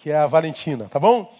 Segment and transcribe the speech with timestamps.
[0.00, 1.30] que é a Valentina, tá bom?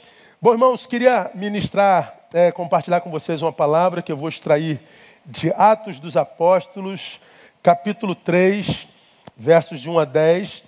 [0.41, 4.79] Bom, irmãos, queria ministrar, é, compartilhar com vocês uma palavra que eu vou extrair
[5.25, 7.19] de Atos dos Apóstolos,
[7.63, 8.87] capítulo 3,
[9.35, 10.63] versos de 1 a 10.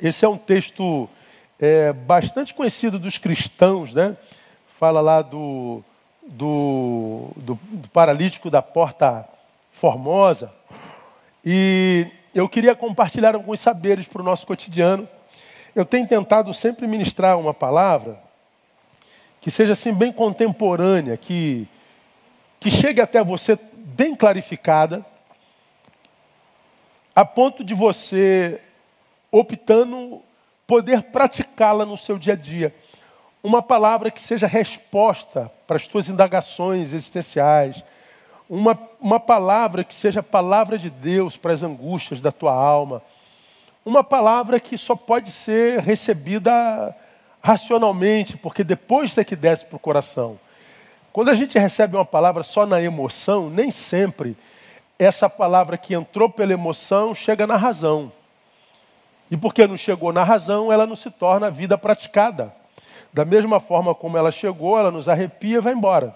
[0.00, 1.06] Esse é um texto
[1.60, 4.16] é, bastante conhecido dos cristãos, né?
[4.78, 5.84] Fala lá do,
[6.26, 9.28] do, do, do paralítico da Porta
[9.70, 10.50] Formosa.
[11.44, 15.06] E eu queria compartilhar alguns saberes para o nosso cotidiano
[15.80, 18.18] eu tenho tentado sempre ministrar uma palavra
[19.40, 21.68] que seja assim bem contemporânea, que,
[22.58, 25.06] que chegue até você bem clarificada,
[27.14, 28.60] a ponto de você,
[29.30, 30.20] optando,
[30.66, 32.74] poder praticá-la no seu dia a dia.
[33.42, 37.84] Uma palavra que seja resposta para as tuas indagações existenciais.
[38.50, 43.02] Uma, uma palavra que seja palavra de Deus para as angústias da tua alma
[43.88, 46.94] uma palavra que só pode ser recebida
[47.42, 50.38] racionalmente, porque depois é que desce para o coração.
[51.10, 54.36] Quando a gente recebe uma palavra só na emoção, nem sempre
[54.98, 58.12] essa palavra que entrou pela emoção chega na razão.
[59.30, 62.54] E porque não chegou na razão, ela não se torna vida praticada.
[63.10, 66.14] Da mesma forma como ela chegou, ela nos arrepia e vai embora.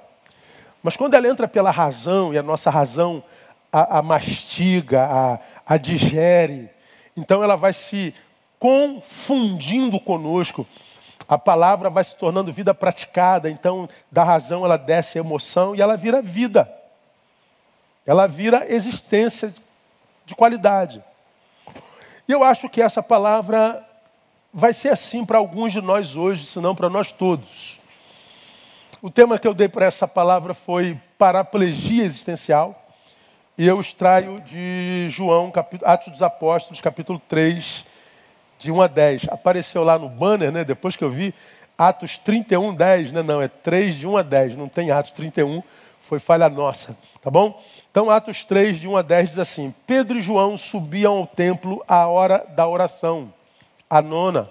[0.82, 3.24] Mas quando ela entra pela razão, e a nossa razão
[3.72, 6.68] a, a mastiga, a, a digere,
[7.16, 8.14] então ela vai se
[8.58, 10.66] confundindo conosco.
[11.28, 15.80] A palavra vai se tornando vida praticada, então da razão ela desce a emoção e
[15.80, 16.72] ela vira vida.
[18.06, 19.54] Ela vira existência
[20.26, 21.02] de qualidade.
[22.28, 23.86] E eu acho que essa palavra
[24.52, 27.80] vai ser assim para alguns de nós hoje, se não para nós todos.
[29.00, 32.81] O tema que eu dei para essa palavra foi paraplegia existencial.
[33.56, 35.52] E eu extraio de João,
[35.84, 37.84] Atos dos Apóstolos, capítulo 3,
[38.58, 39.26] de 1 a 10.
[39.28, 40.64] Apareceu lá no banner, né?
[40.64, 41.34] Depois que eu vi,
[41.76, 43.22] Atos 31, 10, né?
[43.22, 45.62] Não, é 3 de 1 a 10, não tem Atos 31,
[46.00, 47.62] foi falha nossa, tá bom?
[47.90, 51.84] Então, Atos 3, de 1 a 10 diz assim: Pedro e João subiam ao templo
[51.86, 53.30] à hora da oração,
[53.88, 54.48] a nona.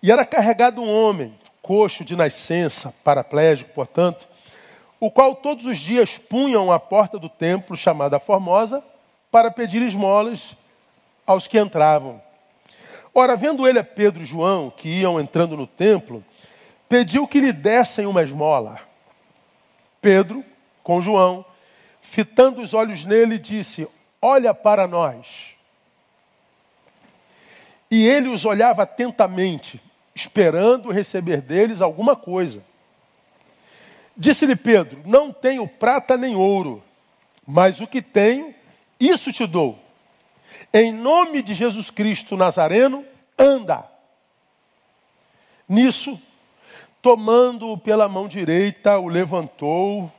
[0.00, 4.28] E era carregado um homem, coxo de nascença, paraplégico, portanto,
[5.02, 8.84] o qual todos os dias punham à porta do templo, chamada Formosa,
[9.32, 10.56] para pedir esmolas
[11.26, 12.22] aos que entravam.
[13.12, 16.24] Ora, vendo ele a Pedro e João, que iam entrando no templo,
[16.88, 18.78] pediu que lhe dessem uma esmola.
[20.00, 20.44] Pedro,
[20.84, 21.44] com João,
[22.00, 23.88] fitando os olhos nele, disse:
[24.20, 25.56] Olha para nós.
[27.90, 29.82] E ele os olhava atentamente,
[30.14, 32.62] esperando receber deles alguma coisa.
[34.16, 36.82] Disse-lhe Pedro: Não tenho prata nem ouro,
[37.46, 38.54] mas o que tenho,
[38.98, 39.78] isso te dou.
[40.72, 43.04] Em nome de Jesus Cristo Nazareno,
[43.38, 43.84] anda.
[45.68, 46.20] Nisso,
[47.00, 50.10] tomando-o pela mão direita, o levantou.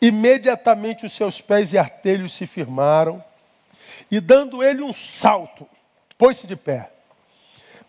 [0.00, 3.22] Imediatamente os seus pés e artelhos se firmaram,
[4.10, 5.66] e dando ele um salto,
[6.18, 6.90] pôs-se de pé.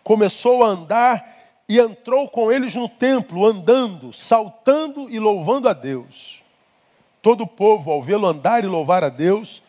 [0.02, 1.33] Começou a andar
[1.68, 6.42] e entrou com eles no templo, andando, saltando e louvando a Deus.
[7.22, 9.62] Todo o povo, ao vê-lo andar e louvar a Deus,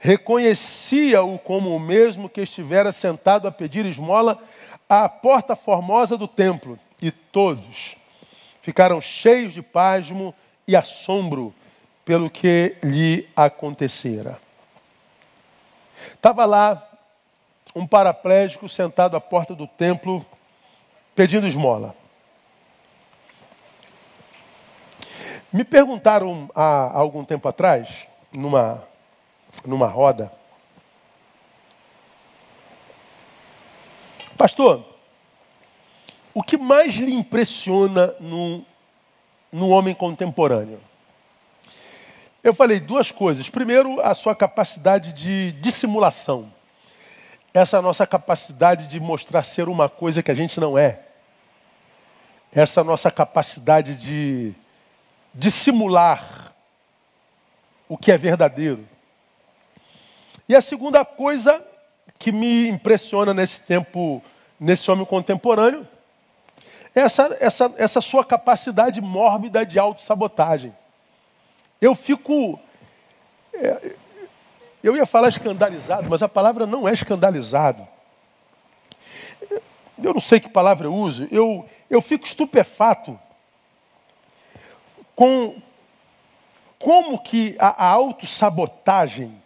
[0.00, 4.42] reconhecia-o como o mesmo que estivera sentado a pedir esmola
[4.88, 6.78] à porta formosa do templo.
[7.00, 7.96] E todos
[8.60, 10.34] ficaram cheios de pasmo
[10.66, 11.54] e assombro
[12.04, 14.40] pelo que lhe acontecera.
[16.12, 16.82] Estava lá
[17.74, 20.24] um paraplégico sentado à porta do templo,
[21.16, 21.96] pedindo esmola.
[25.52, 28.86] Me perguntaram há algum tempo atrás, numa,
[29.64, 30.30] numa roda,
[34.36, 34.84] Pastor,
[36.34, 38.62] o que mais lhe impressiona no,
[39.50, 40.78] no homem contemporâneo?
[42.44, 43.48] Eu falei duas coisas.
[43.48, 46.52] Primeiro, a sua capacidade de dissimulação.
[47.54, 51.05] Essa nossa capacidade de mostrar ser uma coisa que a gente não é
[52.56, 54.54] essa nossa capacidade de
[55.34, 56.54] dissimular
[57.86, 58.88] o que é verdadeiro.
[60.48, 61.62] E a segunda coisa
[62.18, 64.24] que me impressiona nesse tempo,
[64.58, 65.86] nesse homem contemporâneo,
[66.94, 70.74] é essa, essa, essa sua capacidade mórbida de autossabotagem.
[71.78, 72.58] Eu fico.
[73.52, 73.92] É,
[74.82, 77.86] eu ia falar escandalizado, mas a palavra não é escandalizado
[80.02, 83.18] eu não sei que palavra eu uso, eu, eu fico estupefato
[85.14, 85.60] com
[86.78, 89.42] como que a, a autossabotagem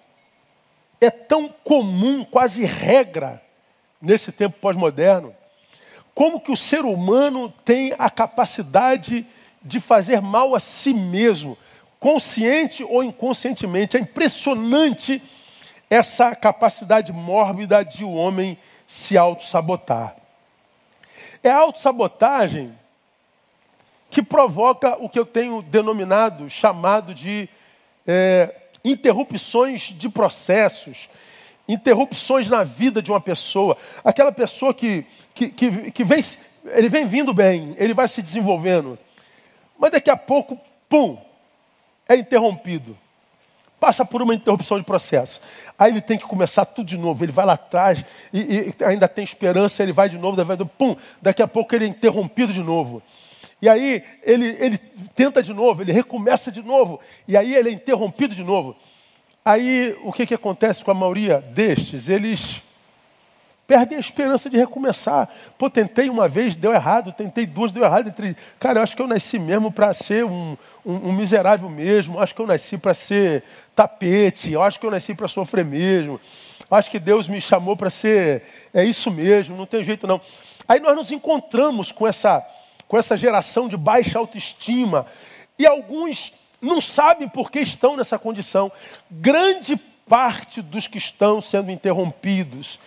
[1.01, 3.43] é tão comum, quase regra,
[4.01, 5.35] nesse tempo pós-moderno,
[6.15, 9.27] como que o ser humano tem a capacidade
[9.63, 11.57] de fazer mal a si mesmo,
[11.99, 13.97] consciente ou inconscientemente.
[13.97, 15.23] É impressionante
[15.89, 20.17] essa capacidade mórbida de o homem se auto-sabotar.
[21.43, 22.79] É autossabotagem
[24.11, 27.49] que provoca o que eu tenho denominado, chamado de
[28.07, 28.55] é,
[28.85, 31.09] interrupções de processos,
[31.69, 33.77] interrupções na vida de uma pessoa.
[34.05, 36.21] Aquela pessoa que, que, que, que vem,
[36.65, 38.99] ele vem vindo bem, ele vai se desenvolvendo,
[39.79, 40.59] mas daqui a pouco,
[40.89, 41.17] pum,
[42.09, 42.99] é interrompido.
[43.81, 45.41] Passa por uma interrupção de processo.
[45.79, 47.25] Aí ele tem que começar tudo de novo.
[47.25, 50.95] Ele vai lá atrás e, e ainda tem esperança, ele vai de novo, vai, pum,
[51.21, 53.03] daqui a pouco ele é interrompido de novo.
[53.63, 54.79] E aí ele, ele
[55.15, 56.99] tenta de novo, ele recomeça de novo,
[57.29, 58.77] e aí ele é interrompido de novo.
[59.45, 62.09] Aí o que, que acontece com a maioria destes?
[62.09, 62.63] Eles
[63.71, 65.29] perdem a esperança de recomeçar.
[65.57, 68.11] Pô, tentei uma vez, deu errado, tentei duas, deu errado.
[68.11, 68.35] Três.
[68.59, 72.21] Cara, eu acho que eu nasci mesmo para ser um, um, um, miserável mesmo, eu
[72.21, 76.21] acho que eu nasci para ser tapete, eu acho que eu nasci para sofrer mesmo.
[76.69, 78.43] Eu acho que Deus me chamou para ser,
[78.75, 80.21] é isso mesmo, não tem jeito não.
[80.67, 82.45] Aí nós nos encontramos com essa
[82.89, 85.07] com essa geração de baixa autoestima.
[85.57, 88.73] E alguns não sabem por que estão nessa condição.
[89.09, 89.77] Grande
[90.09, 92.81] parte dos que estão sendo interrompidos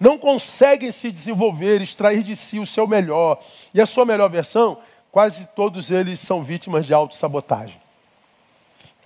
[0.00, 3.38] não conseguem se desenvolver, extrair de si o seu melhor.
[3.74, 4.78] E a sua melhor versão,
[5.12, 7.78] quase todos eles são vítimas de autossabotagem.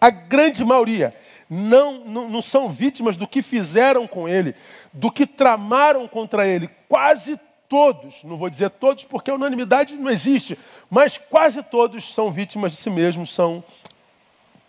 [0.00, 1.12] A grande maioria
[1.50, 4.54] não, não, não, são vítimas do que fizeram com ele,
[4.92, 6.70] do que tramaram contra ele.
[6.88, 10.56] Quase todos, não vou dizer todos porque a unanimidade não existe,
[10.88, 13.64] mas quase todos são vítimas de si mesmos, são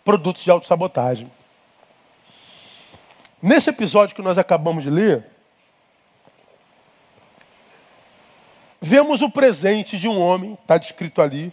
[0.04, 1.30] produtos de autossabotagem.
[3.40, 5.35] Nesse episódio que nós acabamos de ler,
[8.80, 11.52] vemos o presente de um homem, está descrito ali,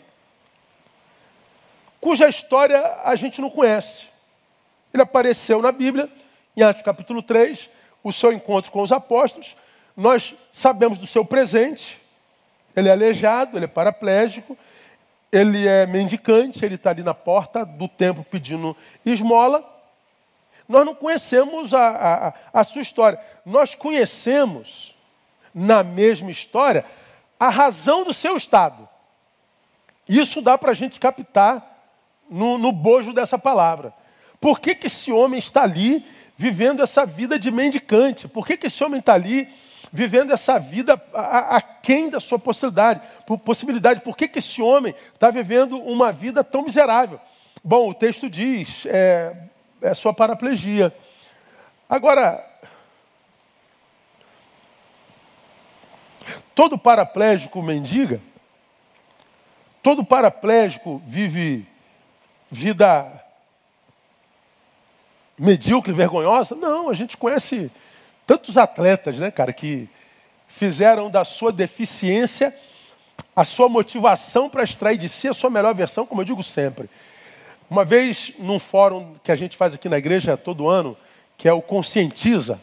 [1.99, 4.05] cuja história a gente não conhece.
[4.93, 6.09] Ele apareceu na Bíblia,
[6.55, 7.69] em Atos capítulo 3,
[8.03, 9.55] o seu encontro com os apóstolos,
[9.95, 12.01] nós sabemos do seu presente,
[12.75, 14.57] ele é aleijado, ele é paraplégico,
[15.31, 18.75] ele é mendicante, ele está ali na porta do templo pedindo
[19.05, 19.67] esmola.
[20.67, 23.19] Nós não conhecemos a, a, a sua história.
[23.45, 24.95] Nós conhecemos,
[25.53, 26.85] na mesma história,
[27.43, 28.87] a razão do seu estado.
[30.07, 31.91] Isso dá para a gente captar
[32.29, 33.93] no, no bojo dessa palavra.
[34.39, 36.05] Por que, que esse homem está ali
[36.37, 38.29] vivendo essa vida de mendicante?
[38.29, 39.49] Por que, que esse homem está ali
[39.91, 43.01] vivendo essa vida aquém da sua possibilidade.
[43.43, 43.99] Possibilidade.
[43.99, 47.19] Por que, que esse homem está vivendo uma vida tão miserável?
[47.61, 49.35] Bom, o texto diz, é,
[49.81, 50.95] é sua paraplegia.
[51.89, 52.52] Agora,
[56.53, 58.21] todo paraplégico mendiga,
[59.81, 61.67] todo paraplégico vive
[62.49, 63.23] vida
[65.37, 66.55] medíocre, vergonhosa?
[66.55, 67.71] Não, a gente conhece
[68.25, 69.89] tantos atletas, né, cara, que
[70.47, 72.55] fizeram da sua deficiência
[73.35, 76.89] a sua motivação para extrair de si a sua melhor versão, como eu digo sempre.
[77.69, 80.95] Uma vez, num fórum que a gente faz aqui na igreja todo ano,
[81.37, 82.61] que é o Conscientiza,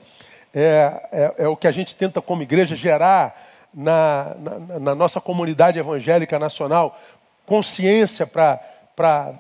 [0.55, 5.21] é, é, é o que a gente tenta como igreja gerar na, na, na nossa
[5.21, 6.99] comunidade evangélica nacional
[7.47, 9.35] consciência para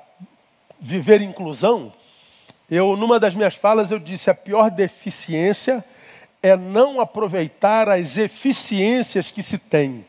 [0.80, 1.92] viver inclusão.
[2.68, 5.84] Eu, numa das minhas falas, eu disse a pior deficiência
[6.42, 10.06] é não aproveitar as eficiências que se tem.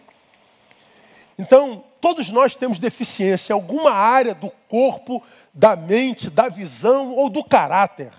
[1.38, 5.22] Então, todos nós temos deficiência em alguma área do corpo,
[5.54, 8.12] da mente, da visão ou do caráter.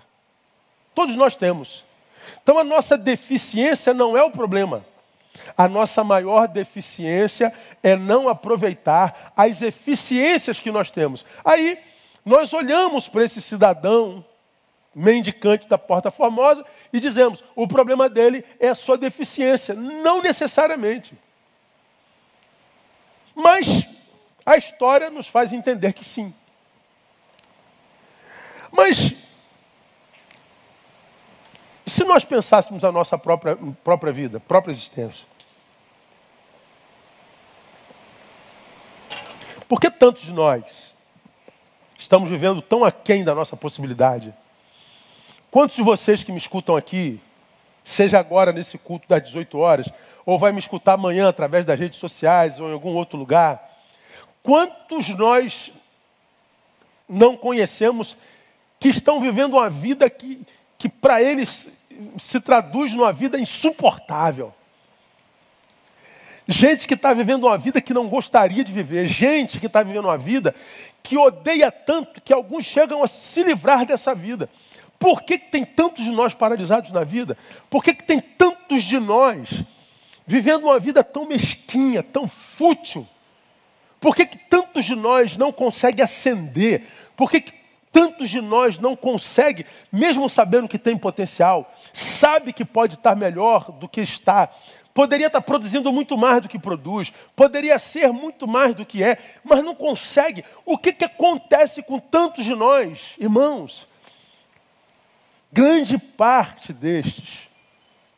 [0.93, 1.83] Todos nós temos.
[2.41, 4.85] Então, a nossa deficiência não é o problema.
[5.57, 11.25] A nossa maior deficiência é não aproveitar as eficiências que nós temos.
[11.43, 11.79] Aí,
[12.25, 14.23] nós olhamos para esse cidadão
[14.95, 19.73] mendicante da Porta Formosa e dizemos: o problema dele é a sua deficiência.
[19.73, 21.17] Não necessariamente.
[23.35, 23.87] Mas
[24.45, 26.33] a história nos faz entender que sim.
[28.71, 29.13] Mas,
[31.93, 35.27] se nós pensássemos a nossa própria, própria vida, própria existência,
[39.69, 40.95] por que tantos de nós
[41.95, 44.33] estamos vivendo tão aquém da nossa possibilidade?
[45.51, 47.21] Quantos de vocês que me escutam aqui,
[47.83, 49.87] seja agora nesse culto das 18 horas,
[50.25, 53.71] ou vai me escutar amanhã através das redes sociais ou em algum outro lugar,
[54.41, 55.71] quantos nós
[57.07, 58.17] não conhecemos
[58.79, 60.41] que estão vivendo uma vida que,
[60.75, 61.71] que para eles
[62.17, 64.53] se traduz numa vida insuportável?
[66.47, 69.07] Gente que está vivendo uma vida que não gostaria de viver.
[69.07, 70.53] Gente que está vivendo uma vida
[71.01, 74.49] que odeia tanto que alguns chegam a se livrar dessa vida.
[74.99, 77.37] Por que, que tem tantos de nós paralisados na vida?
[77.69, 79.63] Por que, que tem tantos de nós
[80.25, 83.07] vivendo uma vida tão mesquinha, tão fútil?
[83.99, 86.83] Por que, que tantos de nós não conseguem ascender?
[87.15, 87.53] Por que, que
[87.93, 93.71] tantos de nós não conseguem, mesmo sabendo que tem potencial, sabe que pode estar melhor
[93.71, 94.49] do que está,
[94.95, 99.19] poderia estar produzindo muito mais do que produz, poderia ser muito mais do que é,
[99.43, 100.43] mas não consegue.
[100.65, 103.87] O que, que acontece com tantos de nós, irmãos?
[105.51, 107.47] Grande parte destes,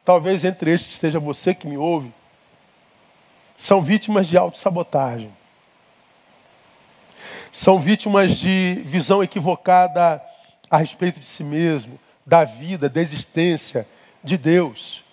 [0.06, 2.14] talvez entre estes seja você que me ouve,
[3.58, 5.34] são vítimas de autossabotagem.
[7.52, 10.22] São vítimas de visão equivocada
[10.70, 13.88] a respeito de si mesmo, da vida, da existência,
[14.24, 15.04] de Deus.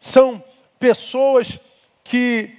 [0.00, 0.42] São
[0.78, 1.58] pessoas
[2.04, 2.56] que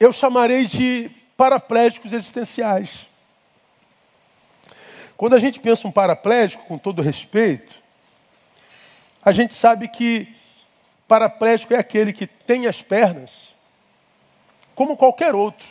[0.00, 3.06] eu chamarei de paraplégicos existenciais.
[5.16, 7.74] Quando a gente pensa um paraplégico, com todo respeito,
[9.24, 10.34] a gente sabe que
[11.06, 13.54] paraplégico é aquele que tem as pernas
[14.74, 15.66] como qualquer outro,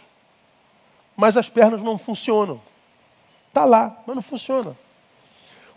[1.15, 2.61] mas as pernas não funcionam.
[3.47, 4.75] Está lá, mas não funciona.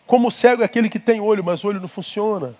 [0.06, 2.54] Como o cego é aquele que tem olho, mas o olho não funciona.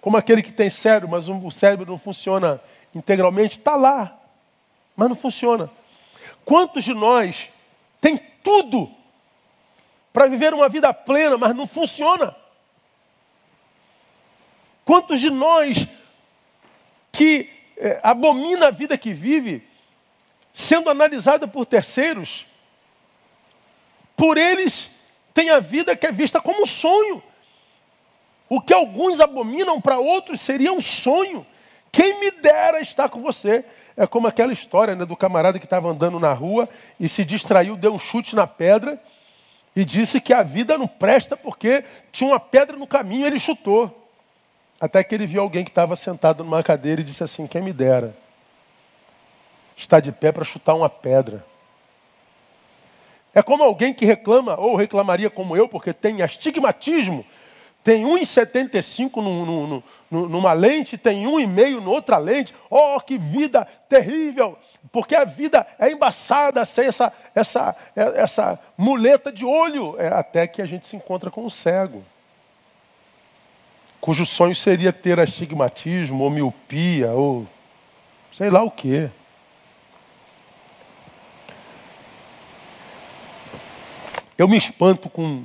[0.00, 2.60] Como aquele que tem cérebro, mas o cérebro não funciona
[2.94, 4.16] integralmente, está lá,
[4.94, 5.70] mas não funciona.
[6.44, 7.50] Quantos de nós
[8.00, 8.90] tem tudo
[10.12, 12.36] para viver uma vida plena, mas não funciona?
[14.84, 15.88] Quantos de nós
[17.10, 19.66] que é, abomina a vida que vive,
[20.54, 22.46] sendo analisada por terceiros,
[24.16, 24.88] por eles
[25.34, 27.20] tem a vida que é vista como um sonho.
[28.48, 31.44] O que alguns abominam para outros seria um sonho.
[31.90, 33.64] Quem me dera estar com você.
[33.96, 36.68] É como aquela história né, do camarada que estava andando na rua
[36.98, 39.00] e se distraiu, deu um chute na pedra
[39.74, 43.38] e disse que a vida não presta porque tinha uma pedra no caminho e ele
[43.38, 44.08] chutou.
[44.80, 47.72] Até que ele viu alguém que estava sentado numa cadeira e disse assim: Quem me
[47.72, 48.16] dera
[49.76, 51.44] está de pé para chutar uma pedra.
[53.34, 57.26] É como alguém que reclama, ou reclamaria como eu, porque tem astigmatismo,
[57.82, 62.54] tem 1,75 num, num, numa lente, tem 1,5 na outra lente.
[62.70, 64.56] Oh, que vida terrível!
[64.90, 69.96] Porque a vida é embaçada sem essa, essa, essa muleta de olho.
[69.98, 72.02] É até que a gente se encontra com o cego
[74.04, 77.46] cujo sonho seria ter astigmatismo, ou miopia, ou
[78.30, 79.08] sei lá o quê.
[84.36, 85.44] Eu me espanto com,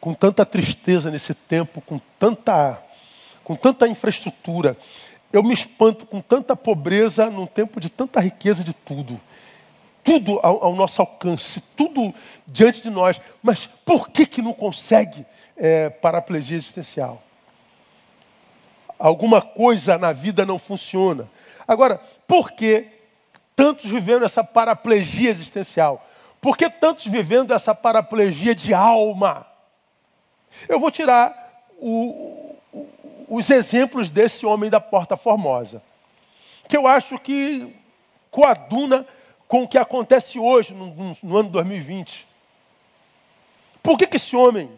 [0.00, 2.82] com tanta tristeza nesse tempo, com tanta,
[3.44, 4.76] com tanta infraestrutura.
[5.32, 9.20] Eu me espanto com tanta pobreza num tempo de tanta riqueza de tudo.
[10.04, 12.12] Tudo ao, ao nosso alcance, tudo
[12.46, 13.20] diante de nós.
[13.42, 15.24] Mas por que, que não consegue
[15.56, 17.22] é, paraplegia existencial?
[19.02, 21.28] alguma coisa na vida não funciona.
[21.66, 22.86] Agora, por que
[23.56, 26.06] tantos vivendo essa paraplegia existencial?
[26.42, 29.46] Por que tantos vivendo essa paraplegia de alma?
[30.68, 32.88] Eu vou tirar o, o,
[33.28, 35.80] os exemplos desse homem da Porta Formosa,
[36.68, 37.74] que eu acho que
[38.28, 39.06] coaduna
[39.46, 42.26] com o que acontece hoje, no, no, no ano 2020.
[43.80, 44.68] Por que, que esse homem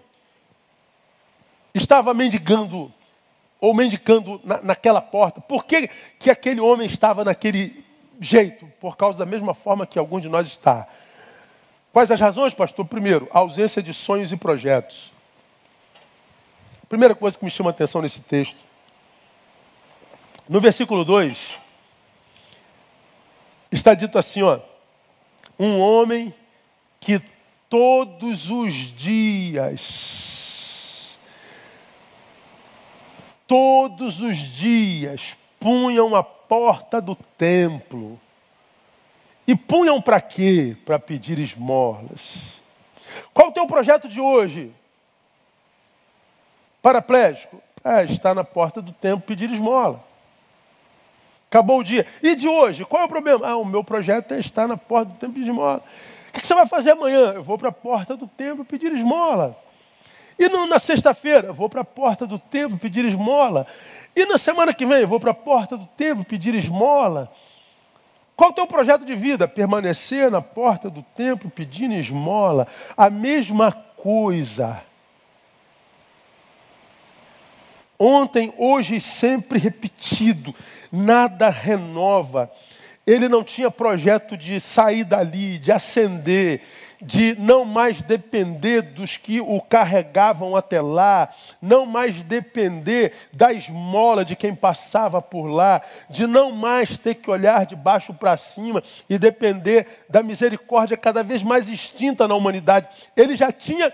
[1.74, 2.92] estava mendigando
[3.58, 5.40] ou mendicando na, naquela porta.
[5.40, 7.82] Por que, que aquele homem estava naquele
[8.20, 8.66] jeito?
[8.78, 10.86] Por causa da mesma forma que algum de nós está.
[11.94, 12.84] Quais as razões, pastor?
[12.84, 15.12] Primeiro, ausência de sonhos e projetos.
[16.88, 18.60] Primeira coisa que me chama a atenção nesse texto.
[20.48, 21.38] No versículo 2,
[23.70, 24.58] está dito assim, ó,
[25.56, 26.34] um homem
[26.98, 27.22] que
[27.70, 30.24] todos os dias
[33.46, 38.20] todos os dias punham a porta do templo.
[39.46, 40.76] E punham para quê?
[40.84, 42.60] Para pedir esmolas.
[43.32, 44.72] Qual o teu projeto de hoje?
[46.80, 47.62] Paraplégico?
[47.84, 50.02] É, está na porta do templo pedir esmola.
[51.48, 52.06] Acabou o dia.
[52.22, 52.84] E de hoje?
[52.84, 53.46] Qual é o problema?
[53.46, 55.84] Ah, o meu projeto é estar na porta do templo pedir esmola.
[56.28, 57.32] O que você vai fazer amanhã?
[57.34, 59.56] Eu vou para a porta do templo pedir esmola.
[60.38, 63.66] E na sexta-feira, vou para a porta do templo pedir esmola.
[64.16, 67.30] E na semana que vem, vou para a porta do templo pedir esmola.
[68.36, 69.46] Qual o teu projeto de vida?
[69.46, 72.66] Permanecer na porta do templo pedindo esmola.
[72.96, 74.82] A mesma coisa.
[77.98, 80.54] ontem, hoje e sempre repetido.
[80.90, 82.50] Nada renova.
[83.06, 86.62] Ele não tinha projeto de sair dali, de ascender,
[87.00, 91.28] de não mais depender dos que o carregavam até lá,
[91.60, 97.30] não mais depender da esmola de quem passava por lá, de não mais ter que
[97.30, 102.88] olhar de baixo para cima e depender da misericórdia cada vez mais extinta na humanidade.
[103.14, 103.92] Ele já tinha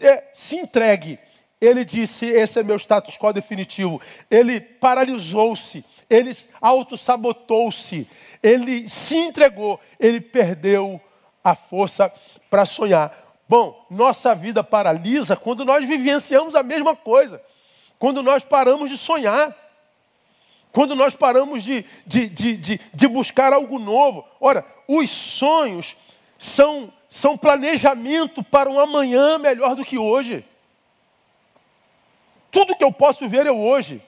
[0.00, 1.18] é, se entregue.
[1.64, 4.00] Ele disse: Esse é meu status quo definitivo.
[4.30, 8.08] Ele paralisou-se, ele autossabotou-se,
[8.42, 11.00] ele se entregou, ele perdeu
[11.42, 12.12] a força
[12.50, 13.24] para sonhar.
[13.48, 17.42] Bom, nossa vida paralisa quando nós vivenciamos a mesma coisa,
[17.98, 19.54] quando nós paramos de sonhar,
[20.72, 24.24] quando nós paramos de, de, de, de, de buscar algo novo.
[24.40, 25.94] Ora, os sonhos
[26.38, 30.44] são, são planejamento para um amanhã melhor do que hoje.
[32.54, 34.00] Tudo que eu posso ver é hoje,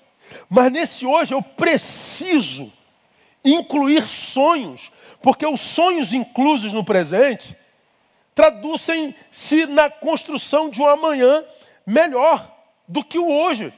[0.49, 2.73] mas nesse hoje eu preciso
[3.45, 4.91] incluir sonhos
[5.27, 7.57] porque os sonhos inclusos no presente
[8.33, 11.45] traduzem-se na construção de um amanhã
[11.85, 12.55] melhor
[12.87, 13.73] do que o hoje.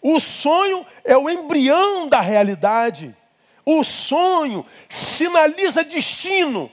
[0.00, 3.14] O sonho é o embrião da realidade.
[3.66, 6.72] O sonho sinaliza destino.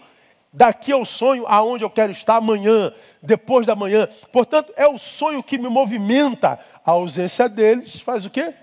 [0.54, 4.08] Daqui ao sonho aonde eu quero estar amanhã, depois da manhã.
[4.32, 6.60] Portanto, é o sonho que me movimenta.
[6.86, 8.54] A ausência deles faz o quê?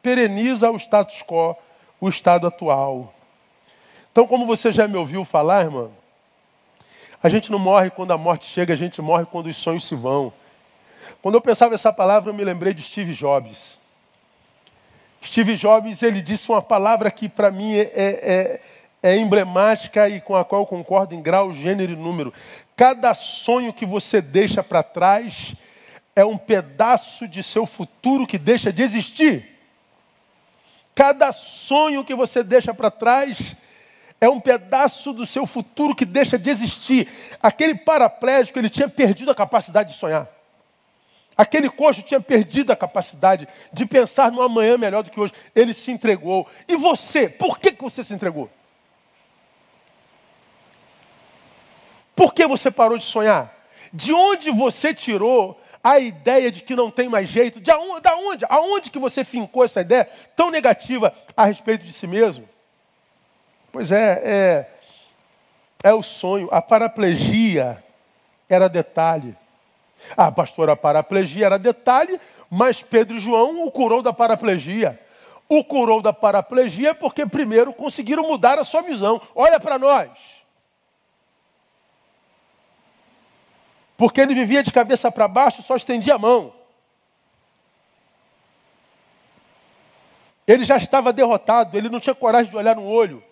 [0.00, 1.54] Pereniza o status quo,
[2.00, 3.12] o estado atual.
[4.10, 5.92] Então, como você já me ouviu falar, irmão,
[7.22, 9.94] a gente não morre quando a morte chega, a gente morre quando os sonhos se
[9.94, 10.32] vão.
[11.20, 13.78] Quando eu pensava essa palavra, eu me lembrei de Steve Jobs.
[15.22, 18.60] Steve Jobs, ele disse uma palavra que para mim é, é,
[19.04, 22.32] é, emblemática e com a qual eu concordo em grau, gênero e número.
[22.74, 25.54] Cada sonho que você deixa para trás
[26.16, 29.60] é um pedaço de seu futuro que deixa de existir.
[30.94, 33.54] Cada sonho que você deixa para trás
[34.18, 37.06] é um pedaço do seu futuro que deixa de existir.
[37.42, 40.26] Aquele paraplégico, ele tinha perdido a capacidade de sonhar.
[41.36, 45.34] Aquele coxo tinha perdido a capacidade de pensar no amanhã melhor do que hoje.
[45.54, 46.48] Ele se entregou.
[46.66, 48.48] E você, por que, que você se entregou?
[52.14, 53.52] Por que você parou de sonhar?
[53.92, 57.60] De onde você tirou a ideia de que não tem mais jeito?
[57.60, 58.44] De aonde, da onde?
[58.48, 62.48] Aonde que você fincou essa ideia tão negativa a respeito de si mesmo?
[63.70, 64.66] Pois é, é,
[65.82, 66.48] é o sonho.
[66.50, 67.82] A paraplegia
[68.48, 69.36] era detalhe.
[70.16, 75.00] Ah, pastor, a paraplegia era detalhe, mas Pedro e João o curou da paraplegia.
[75.48, 79.20] O curou da paraplegia porque primeiro conseguiram mudar a sua visão.
[79.34, 80.43] Olha para nós.
[83.96, 86.52] Porque ele vivia de cabeça para baixo, só estendia a mão.
[90.46, 93.22] Ele já estava derrotado, ele não tinha coragem de olhar no olho.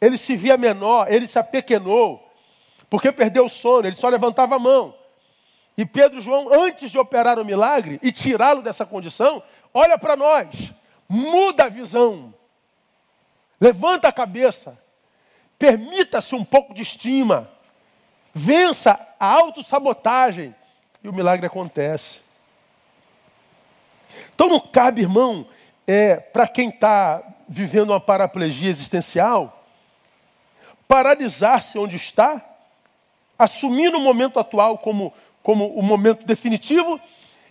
[0.00, 2.24] Ele se via menor, ele se apequenou,
[2.88, 4.94] porque perdeu o sono, ele só levantava a mão.
[5.76, 9.42] E Pedro e João, antes de operar o milagre e tirá-lo dessa condição,
[9.74, 10.72] olha para nós,
[11.08, 12.32] muda a visão,
[13.60, 14.78] levanta a cabeça,
[15.58, 17.50] permita-se um pouco de estima,
[18.38, 20.54] vença a autossabotagem,
[21.02, 22.20] e o milagre acontece.
[24.34, 25.46] Então não cabe, irmão,
[25.86, 29.64] é, para quem está vivendo uma paraplegia existencial,
[30.86, 32.44] paralisar-se onde está,
[33.38, 37.00] assumir o momento atual como, como o momento definitivo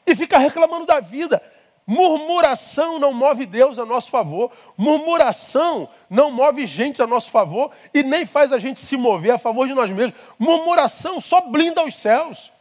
[0.06, 1.42] e ficar reclamando da vida.
[1.88, 8.04] Murmuração não move Deus a nosso favor, murmuração não move gente a nosso favor e
[8.04, 10.20] nem faz a gente se mover a favor de nós mesmos.
[10.38, 12.52] Murmuração só blinda os céus,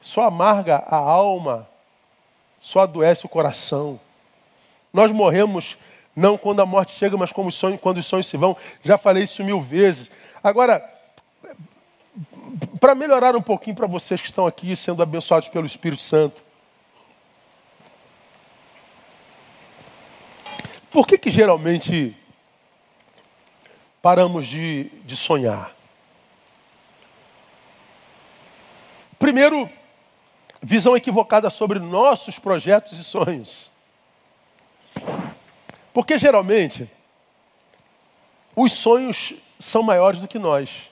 [0.00, 1.68] só amarga a alma,
[2.60, 3.98] só adoece o coração.
[4.92, 5.76] Nós morremos
[6.14, 8.56] não quando a morte chega, mas como quando os sonhos se vão.
[8.84, 10.08] Já falei isso mil vezes.
[10.40, 10.88] Agora,
[12.78, 16.51] para melhorar um pouquinho para vocês que estão aqui sendo abençoados pelo Espírito Santo.
[20.92, 22.14] Por que, que geralmente
[24.02, 25.74] paramos de, de sonhar?
[29.18, 29.70] Primeiro,
[30.60, 33.70] visão equivocada sobre nossos projetos e sonhos.
[35.94, 36.90] Porque geralmente
[38.54, 40.90] os sonhos são maiores do que nós.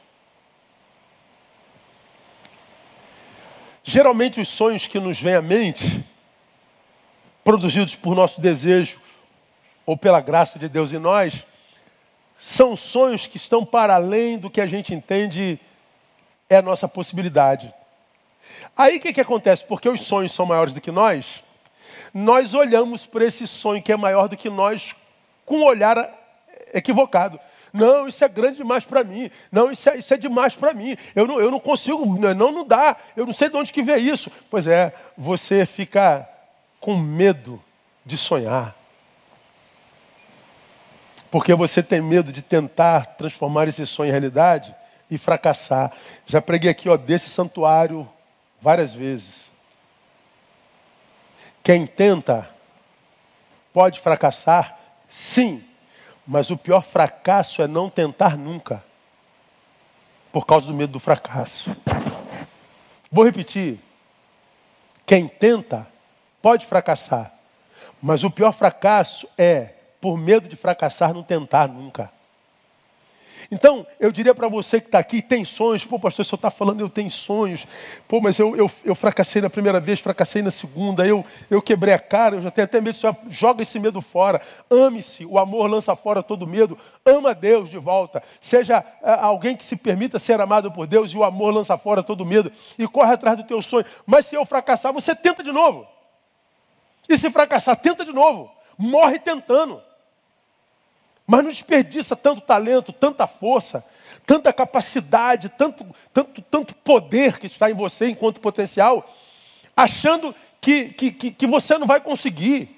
[3.85, 6.03] Geralmente os sonhos que nos vêm à mente,
[7.45, 8.99] produzidos por nosso desejo
[9.90, 11.44] ou pela graça de Deus em nós,
[12.38, 15.59] são sonhos que estão para além do que a gente entende
[16.48, 17.74] é a nossa possibilidade.
[18.76, 19.64] Aí o que, que acontece?
[19.64, 21.42] Porque os sonhos são maiores do que nós,
[22.14, 24.94] nós olhamos para esse sonho que é maior do que nós
[25.44, 26.09] com um olhar
[26.72, 27.40] equivocado.
[27.72, 29.29] Não, isso é grande demais para mim.
[29.50, 30.96] Não, isso é, isso é demais para mim.
[31.16, 32.96] Eu não, eu não consigo, não, não dá.
[33.16, 34.31] Eu não sei de onde que vem isso.
[34.48, 36.29] Pois é, você fica
[36.79, 37.61] com medo
[38.07, 38.79] de sonhar.
[41.31, 44.75] Porque você tem medo de tentar transformar esse sonho em realidade
[45.11, 45.93] e fracassar.
[46.27, 48.09] Já preguei aqui, ó, desse santuário
[48.61, 49.49] várias vezes.
[51.62, 52.49] Quem tenta
[53.73, 54.77] pode fracassar?
[55.09, 55.64] Sim.
[56.27, 58.83] Mas o pior fracasso é não tentar nunca.
[60.33, 61.75] Por causa do medo do fracasso.
[63.11, 63.81] Vou repetir.
[65.05, 65.87] Quem tenta
[66.40, 67.33] pode fracassar.
[68.01, 72.11] Mas o pior fracasso é por medo de fracassar, não tentar nunca.
[73.53, 75.85] Então, eu diria para você que está aqui, tem sonhos.
[75.85, 77.67] Pô, pastor, você está falando, eu tenho sonhos.
[78.07, 81.93] Pô, mas eu, eu, eu, fracassei na primeira vez, fracassei na segunda, eu, eu quebrei
[81.93, 82.97] a cara, eu já tenho até medo.
[82.97, 84.41] Senhor, joga esse medo fora.
[84.71, 86.79] Ame-se, o amor lança fora todo medo.
[87.05, 88.23] Ama Deus de volta.
[88.41, 92.05] Seja é, alguém que se permita ser amado por Deus e o amor lança fora
[92.05, 92.53] todo medo.
[92.79, 93.85] E corre atrás do teu sonho.
[94.07, 95.89] Mas se eu fracassar, você tenta de novo.
[97.09, 98.49] E se fracassar, tenta de novo.
[98.79, 99.89] Morre tentando.
[101.31, 103.85] Mas não desperdiça tanto talento, tanta força,
[104.27, 109.09] tanta capacidade, tanto, tanto, tanto poder que está em você enquanto potencial,
[109.77, 112.77] achando que, que, que, que você não vai conseguir.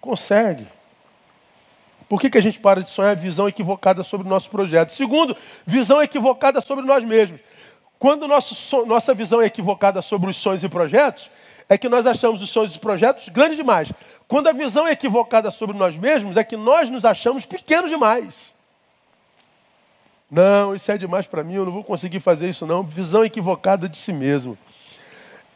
[0.00, 0.66] Consegue.
[2.08, 4.92] Por que, que a gente para de sonhar visão equivocada sobre o nosso projeto?
[4.92, 7.42] Segundo, visão equivocada sobre nós mesmos.
[8.00, 11.30] Quando nosso, nossa visão é equivocada sobre os sonhos e projetos,
[11.68, 13.92] é que nós achamos os sonhos e projetos grandes demais.
[14.26, 18.34] Quando a visão é equivocada sobre nós mesmos, é que nós nos achamos pequenos demais.
[20.30, 22.82] Não, isso é demais para mim, eu não vou conseguir fazer isso não.
[22.82, 24.56] Visão equivocada de si mesmo.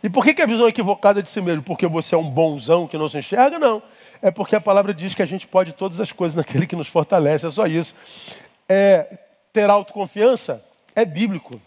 [0.02, 1.62] E por que, que a visão é equivocada de si mesmo?
[1.62, 3.58] Porque você é um bonzão que não se enxerga?
[3.58, 3.82] Não.
[4.20, 6.88] É porque a palavra diz que a gente pode todas as coisas naquele que nos
[6.88, 7.46] fortalece.
[7.46, 7.94] É só isso.
[8.68, 9.18] É,
[9.50, 10.62] ter autoconfiança
[10.94, 11.58] é bíblico.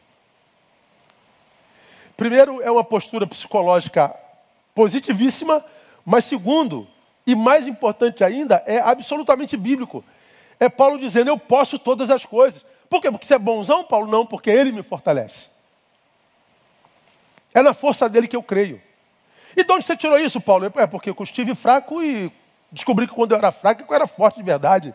[2.17, 4.13] Primeiro, é uma postura psicológica
[4.73, 5.63] positivíssima,
[6.03, 6.87] mas segundo,
[7.25, 10.03] e mais importante ainda, é absolutamente bíblico.
[10.59, 12.65] É Paulo dizendo: Eu posso todas as coisas.
[12.89, 13.11] Por quê?
[13.11, 14.07] Porque você é bonzão, Paulo?
[14.07, 15.47] Não, porque ele me fortalece.
[17.53, 18.81] É na força dele que eu creio.
[19.55, 20.71] E de onde você tirou isso, Paulo?
[20.75, 22.31] É porque eu estive fraco e
[22.71, 24.93] descobri que quando eu era fraco, eu era forte de verdade.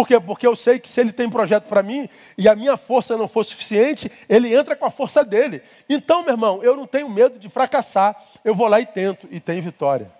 [0.00, 0.18] Por quê?
[0.18, 2.08] Porque eu sei que se ele tem projeto para mim
[2.38, 5.60] e a minha força não for suficiente, ele entra com a força dele.
[5.90, 8.16] Então, meu irmão, eu não tenho medo de fracassar.
[8.42, 10.10] Eu vou lá e tento e tenho vitória.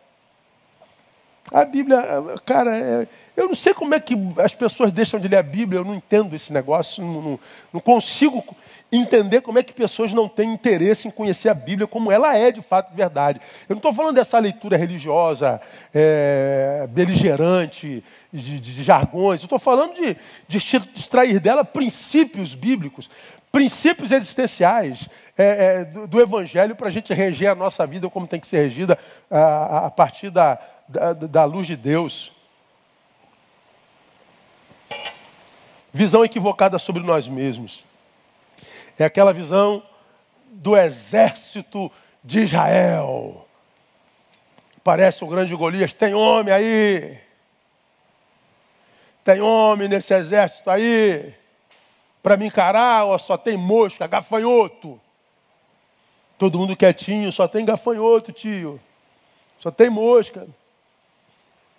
[1.51, 2.05] A Bíblia,
[2.45, 5.81] cara, é, eu não sei como é que as pessoas deixam de ler a Bíblia,
[5.81, 7.41] eu não entendo esse negócio, não, não,
[7.73, 8.45] não consigo
[8.93, 12.53] entender como é que pessoas não têm interesse em conhecer a Bíblia como ela é
[12.53, 13.41] de fato verdade.
[13.69, 15.61] Eu não estou falando dessa leitura religiosa,
[15.95, 20.17] é, beligerante, de, de, jargões, eu estou falando de,
[20.47, 20.57] de
[20.95, 23.11] extrair dela princípios bíblicos,
[23.51, 25.45] princípios existenciais é,
[25.81, 28.63] é, do, do, Evangelho para a gente reger a nossa vida como tem que ser
[28.63, 28.99] regida
[29.31, 32.33] a, a partir da, da, da luz de Deus.
[35.93, 37.85] Visão equivocada sobre nós mesmos.
[38.97, 39.83] É aquela visão
[40.53, 41.91] do exército
[42.23, 43.47] de Israel.
[44.85, 47.30] Parece o grande Golias, tem homem aí.
[49.25, 51.35] Tem homem nesse exército aí.
[52.23, 55.01] Para me encarar, ó, só tem mosca, gafanhoto.
[56.39, 58.81] Todo mundo quietinho, só tem gafanhoto, tio.
[59.59, 60.47] Só tem mosca.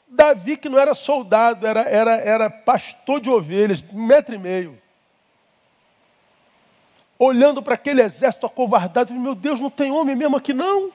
[0.08, 4.82] Davi, que não era soldado, era, era, era pastor de ovelhas, um metro e meio
[7.24, 10.92] olhando para aquele exército acovardado, meu Deus, não tem homem mesmo aqui não.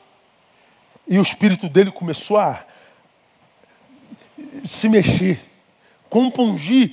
[1.07, 2.65] E o espírito dele começou a
[4.65, 5.41] se mexer,
[6.09, 6.93] compungir.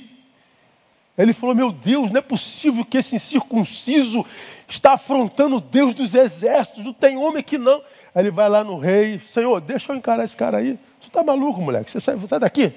[1.16, 4.24] Ele falou: Meu Deus, não é possível que esse incircunciso
[4.68, 7.82] está afrontando o Deus dos exércitos, não tem homem aqui não.
[8.14, 10.78] Aí ele vai lá no rei: Senhor, deixa eu encarar esse cara aí.
[11.00, 11.90] Tu está maluco, moleque?
[11.90, 12.72] Você sai, sai daqui?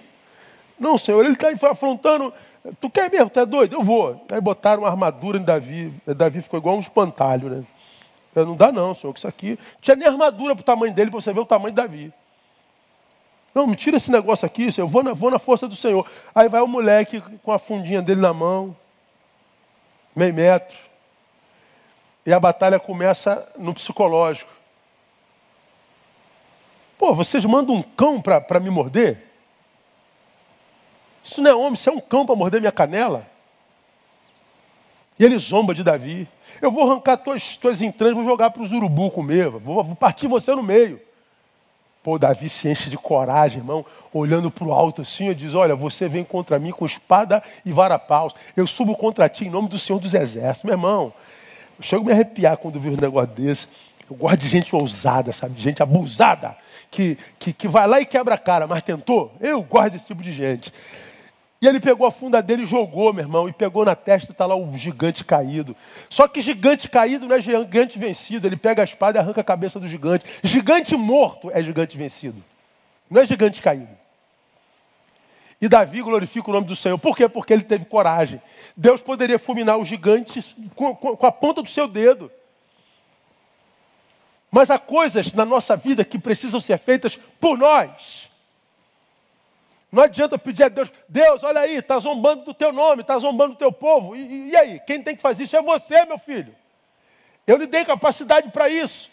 [0.80, 2.32] Não, senhor, ele está afrontando
[2.80, 3.30] Tu quer mesmo?
[3.30, 3.74] Tu é doido?
[3.74, 4.26] Eu vou.
[4.30, 5.94] Aí botaram uma armadura em Davi.
[6.06, 7.64] Davi ficou igual um espantalho, né?
[8.36, 9.52] Não dá não, senhor, que isso aqui.
[9.52, 12.14] Não tinha nem armadura para o tamanho dele, para você ver o tamanho de Davi.
[13.58, 14.70] Não, me tira esse negócio aqui.
[14.78, 16.08] Eu vou na, vou na força do Senhor.
[16.36, 18.78] Aí vai o moleque com a fundinha dele na mão,
[20.16, 20.78] meio metro.
[22.24, 24.52] E a batalha começa no psicológico.
[27.00, 29.24] Pô, vocês mandam um cão para me morder?
[31.24, 33.26] Isso não é homem, isso é um cão para morder minha canela.
[35.18, 36.30] E ele zomba de Davi.
[36.62, 39.50] Eu vou arrancar tuas, tuas entranhas, vou jogar para os urubu comer.
[39.50, 41.07] Vou, vou partir você no meio.
[42.08, 45.76] Pô, Davi se enche de coragem, irmão, olhando para o alto assim, e diz: Olha,
[45.76, 48.34] você vem contra mim com espada e vara-paus.
[48.56, 50.64] Eu subo contra ti em nome do Senhor dos Exércitos.
[50.64, 51.14] Meu irmão,
[51.78, 53.68] eu chego a me arrepiar quando vi um negócio desse.
[54.10, 55.56] Eu gosto de gente ousada, sabe?
[55.56, 56.56] De gente abusada,
[56.90, 59.36] que, que, que vai lá e quebra a cara, mas tentou.
[59.42, 60.72] Eu gosto desse tipo de gente.
[61.60, 64.46] E ele pegou a funda dele e jogou, meu irmão, e pegou na testa, está
[64.46, 65.76] lá o gigante caído.
[66.10, 69.44] Só que gigante caído não é gigante vencido, ele pega a espada e arranca a
[69.44, 70.26] cabeça do gigante.
[70.44, 72.44] Gigante morto é gigante vencido,
[73.10, 73.98] não é gigante caído.
[75.60, 77.00] E Davi glorifica o nome do Senhor.
[77.00, 77.28] Por quê?
[77.28, 78.40] Porque ele teve coragem.
[78.76, 82.32] Deus poderia fulminar os gigantes com, com, com a ponta do seu dedo.
[84.52, 88.30] Mas há coisas na nossa vida que precisam ser feitas por nós.
[89.92, 93.54] Não adianta pedir a Deus, Deus, olha aí, está zombando do teu nome, está zombando
[93.54, 94.16] do teu povo.
[94.16, 96.54] E, e, aí, quem tem que fazer isso é você, meu filho.
[97.46, 99.10] Eu lhe dei capacidade para isso.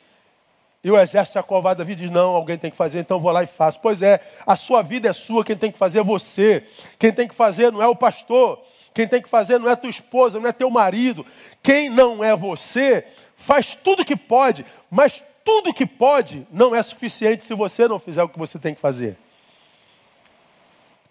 [0.83, 3.47] E o exército acovado Davi diz: Não, alguém tem que fazer, então vou lá e
[3.47, 3.81] faço.
[3.81, 6.65] Pois é, a sua vida é sua, quem tem que fazer é você.
[6.99, 8.61] Quem tem que fazer não é o pastor.
[8.93, 11.25] Quem tem que fazer não é tua esposa, não é teu marido.
[11.63, 13.07] Quem não é você,
[13.37, 18.23] faz tudo que pode, mas tudo que pode não é suficiente se você não fizer
[18.23, 19.17] o que você tem que fazer.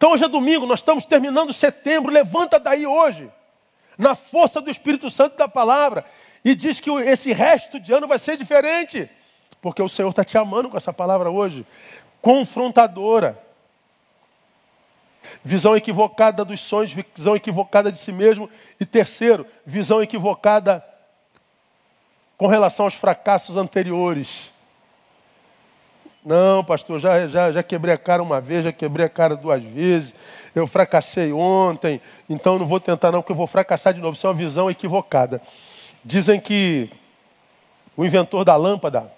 [0.03, 3.31] Então hoje é domingo, nós estamos terminando setembro, levanta daí hoje,
[3.97, 6.03] na força do Espírito Santo da palavra,
[6.43, 9.09] e diz que esse resto de ano vai ser diferente,
[9.61, 11.65] porque o Senhor está te amando com essa palavra hoje,
[12.21, 13.41] confrontadora.
[15.41, 18.49] Visão equivocada dos sonhos, visão equivocada de si mesmo,
[18.81, 20.83] e terceiro, visão equivocada
[22.35, 24.52] com relação aos fracassos anteriores.
[26.25, 29.61] Não, pastor, já, já, já quebrei a cara uma vez, já quebrei a cara duas
[29.61, 30.13] vezes,
[30.55, 34.15] eu fracassei ontem, então não vou tentar não, porque eu vou fracassar de novo.
[34.15, 35.41] Isso é uma visão equivocada.
[36.03, 36.89] Dizem que
[37.97, 39.11] o inventor da lâmpada,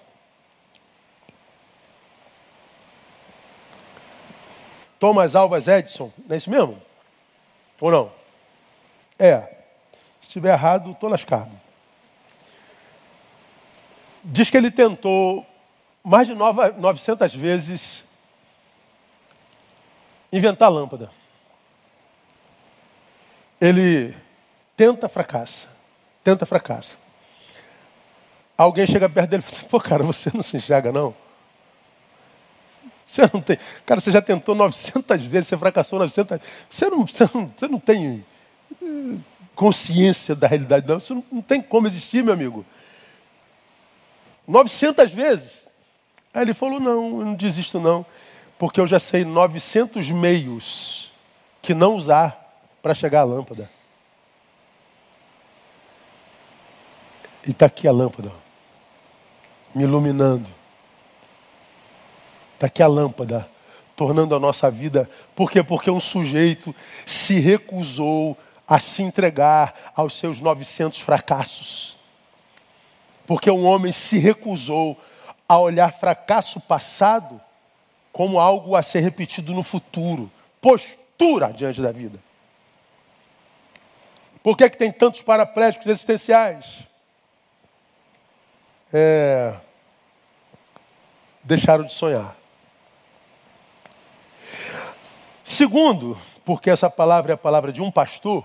[4.98, 6.82] Thomas Alvas Edison, não é isso mesmo?
[7.80, 8.12] Ou não?
[9.18, 9.40] É.
[10.20, 11.52] Se estiver errado, estou lascado.
[14.24, 15.46] Diz que ele tentou
[16.06, 18.04] mais de 900 vezes
[20.32, 21.10] inventar lâmpada.
[23.60, 24.14] Ele
[24.76, 25.66] tenta, fracassa.
[26.22, 26.96] Tenta, fracassa.
[28.56, 31.12] Alguém chega perto dele e fala assim, pô, cara, você não se enxerga, não?
[33.04, 33.58] Você não tem...
[33.84, 36.40] Cara, você já tentou 900 vezes, você fracassou 900
[36.70, 38.24] você não, você não, você não tem
[38.80, 39.18] eh,
[39.56, 40.98] consciência da realidade, não.
[40.98, 42.64] Isso não, não tem como existir, meu amigo.
[44.46, 45.65] 900 vezes.
[46.36, 48.04] Aí ele falou: Não, eu não desisto, não,
[48.58, 51.10] porque eu já sei 900 meios
[51.62, 53.70] que não usar para chegar à lâmpada.
[57.46, 58.30] E está aqui a lâmpada,
[59.74, 60.46] me iluminando.
[62.52, 63.48] Está aqui a lâmpada,
[63.96, 65.08] tornando a nossa vida.
[65.34, 65.62] Por quê?
[65.62, 66.74] Porque um sujeito
[67.06, 68.36] se recusou
[68.68, 71.96] a se entregar aos seus 900 fracassos.
[73.26, 75.00] Porque um homem se recusou
[75.48, 77.40] a olhar fracasso passado
[78.12, 80.30] como algo a ser repetido no futuro.
[80.60, 82.18] Postura diante da vida.
[84.42, 86.84] Por que, é que tem tantos paraplégicos existenciais?
[88.92, 89.54] É...
[91.42, 92.36] Deixaram de sonhar.
[95.44, 98.44] Segundo, porque essa palavra é a palavra de um pastor,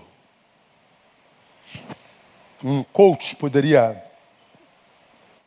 [2.62, 4.04] um coach poderia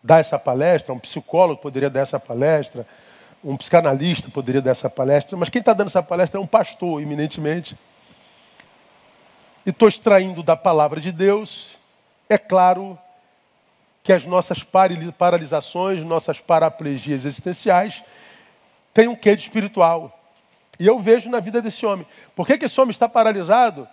[0.06, 2.86] dar essa palestra, um psicólogo poderia dar essa palestra,
[3.44, 7.02] um psicanalista poderia dar essa palestra, mas quem está dando essa palestra é um pastor,
[7.02, 7.76] eminentemente.
[9.66, 11.76] E estou extraindo da palavra de Deus,
[12.30, 12.98] é claro
[14.04, 14.64] que as nossas
[15.18, 18.04] paralisações, nossas paraplegias existenciais
[18.94, 20.20] têm um quê de espiritual.
[20.80, 22.06] E eu vejo na vida desse homem.
[22.36, 23.88] Por que, que esse homem está paralisado?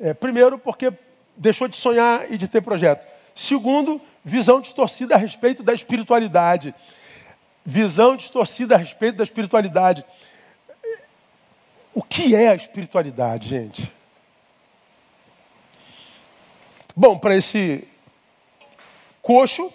[0.00, 0.90] É, primeiro, porque
[1.36, 3.17] deixou de sonhar e de ter projeto.
[3.38, 6.74] Segundo, visão distorcida a respeito da espiritualidade.
[7.64, 10.04] Visão distorcida a respeito da espiritualidade.
[11.94, 13.92] O que é a espiritualidade, gente?
[16.96, 17.86] Bom, para esse
[19.22, 19.72] coxo,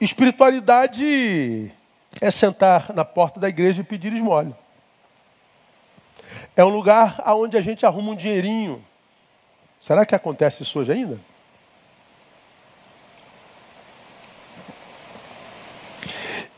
[0.00, 1.72] espiritualidade
[2.20, 4.56] é sentar na porta da igreja e pedir esmola.
[6.54, 8.84] É um lugar onde a gente arruma um dinheirinho.
[9.80, 11.31] Será que acontece isso hoje ainda?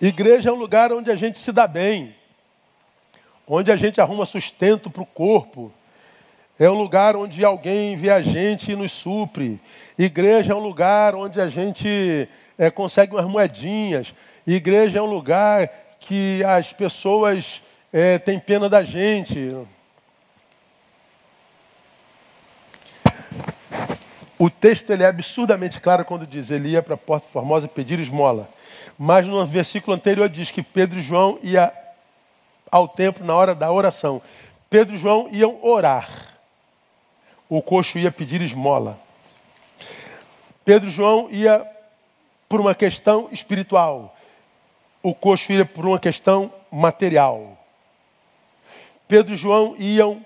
[0.00, 2.14] Igreja é um lugar onde a gente se dá bem,
[3.46, 5.72] onde a gente arruma sustento para o corpo.
[6.58, 9.60] É um lugar onde alguém vê a gente e nos supre.
[9.98, 14.14] Igreja é um lugar onde a gente é, consegue umas moedinhas.
[14.46, 19.56] Igreja é um lugar que as pessoas é, têm pena da gente.
[24.38, 27.98] O texto ele é absurdamente claro quando diz: ele ia para a Porta Formosa pedir
[28.00, 28.48] esmola.
[28.98, 31.72] Mas no versículo anterior diz que Pedro e João ia
[32.70, 34.20] ao templo na hora da oração.
[34.68, 36.08] Pedro e João iam orar.
[37.48, 38.98] O coxo ia pedir esmola.
[40.64, 41.64] Pedro e João ia
[42.48, 44.16] por uma questão espiritual.
[45.02, 47.58] O coxo ia por uma questão material.
[49.06, 50.24] Pedro e João iam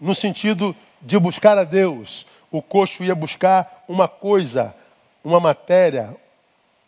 [0.00, 2.26] no sentido de buscar a Deus.
[2.50, 4.74] O coxo ia buscar uma coisa,
[5.22, 6.16] uma matéria,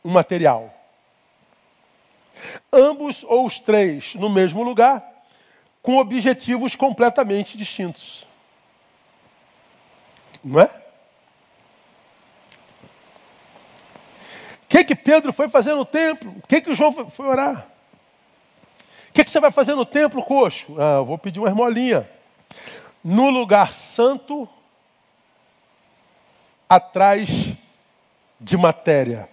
[0.04, 0.74] um material.
[2.72, 5.04] Ambos ou os três no mesmo lugar,
[5.82, 8.26] com objetivos completamente distintos.
[10.42, 10.70] Não é?
[14.64, 16.34] O que, que Pedro foi fazer no templo?
[16.42, 17.66] O que, que João foi orar?
[19.08, 20.76] O que, que você vai fazer no templo, coxo?
[20.78, 22.08] Ah, eu vou pedir uma esmolinha.
[23.02, 24.48] No lugar santo,
[26.70, 27.28] atrás
[28.40, 29.28] de matéria.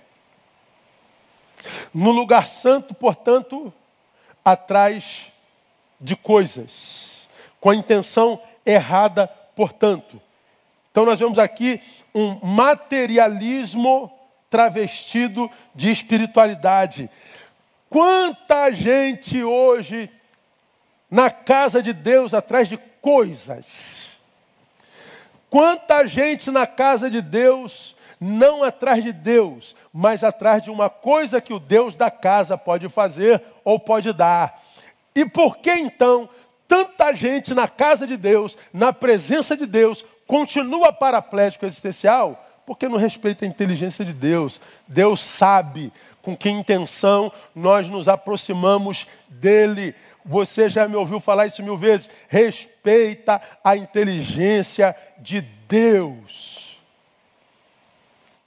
[1.93, 3.71] No lugar santo, portanto,
[4.43, 5.31] atrás
[6.01, 7.27] de coisas,
[7.61, 10.19] com a intenção errada, portanto.
[10.89, 11.79] Então nós vemos aqui
[12.13, 14.11] um materialismo
[14.49, 17.07] travestido de espiritualidade.
[17.87, 20.09] Quanta gente hoje
[21.09, 24.06] na casa de Deus atrás de coisas.
[25.49, 31.39] Quanta gente na casa de Deus não atrás de Deus, mas atrás de uma coisa
[31.39, 34.61] que o Deus da casa pode fazer ou pode dar.
[35.15, 36.29] E por que então
[36.67, 42.43] tanta gente na casa de Deus, na presença de Deus, continua paraplégico existencial?
[42.65, 44.59] Porque não respeita a inteligência de Deus.
[44.87, 49.95] Deus sabe com que intenção nós nos aproximamos dele.
[50.27, 52.09] Você já me ouviu falar isso mil vezes.
[52.27, 56.77] Respeita a inteligência de Deus.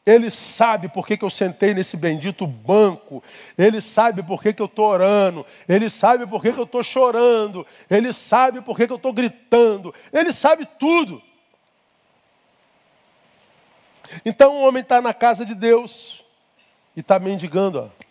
[0.05, 3.23] Ele sabe por que, que eu sentei nesse bendito banco.
[3.57, 5.47] Ele sabe por que, que eu estou orando.
[5.67, 7.67] Ele sabe por que, que eu estou chorando.
[7.89, 9.95] Ele sabe por que, que eu estou gritando.
[10.13, 11.23] Ele sabe tudo.
[14.25, 16.23] Então o homem está na casa de Deus
[16.95, 17.91] e está mendigando.
[17.97, 18.10] Ó.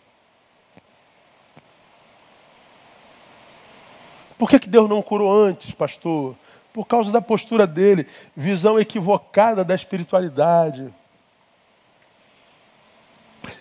[4.39, 6.33] Por que, que Deus não curou antes, pastor?
[6.71, 10.93] Por causa da postura dele, visão equivocada da espiritualidade.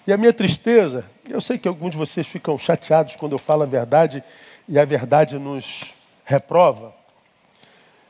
[0.07, 3.65] E a minha tristeza, eu sei que alguns de vocês ficam chateados quando eu falo
[3.65, 4.23] a verdade
[4.69, 5.83] e a verdade nos
[6.25, 6.95] reprova.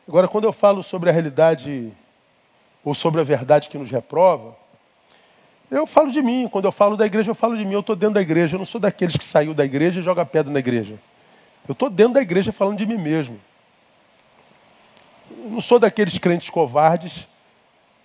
[0.07, 1.91] Agora, quando eu falo sobre a realidade
[2.85, 4.55] ou sobre a verdade que nos reprova,
[5.71, 6.47] eu falo de mim.
[6.53, 7.73] Quando eu falo da igreja, eu falo de mim.
[7.73, 8.57] Eu estou dentro da igreja.
[8.57, 10.99] Eu não sou daqueles que saiu da igreja e joga pedra na igreja.
[11.69, 13.39] Eu estou dentro da igreja falando de mim mesmo.
[15.31, 17.29] Eu não sou daqueles crentes covardes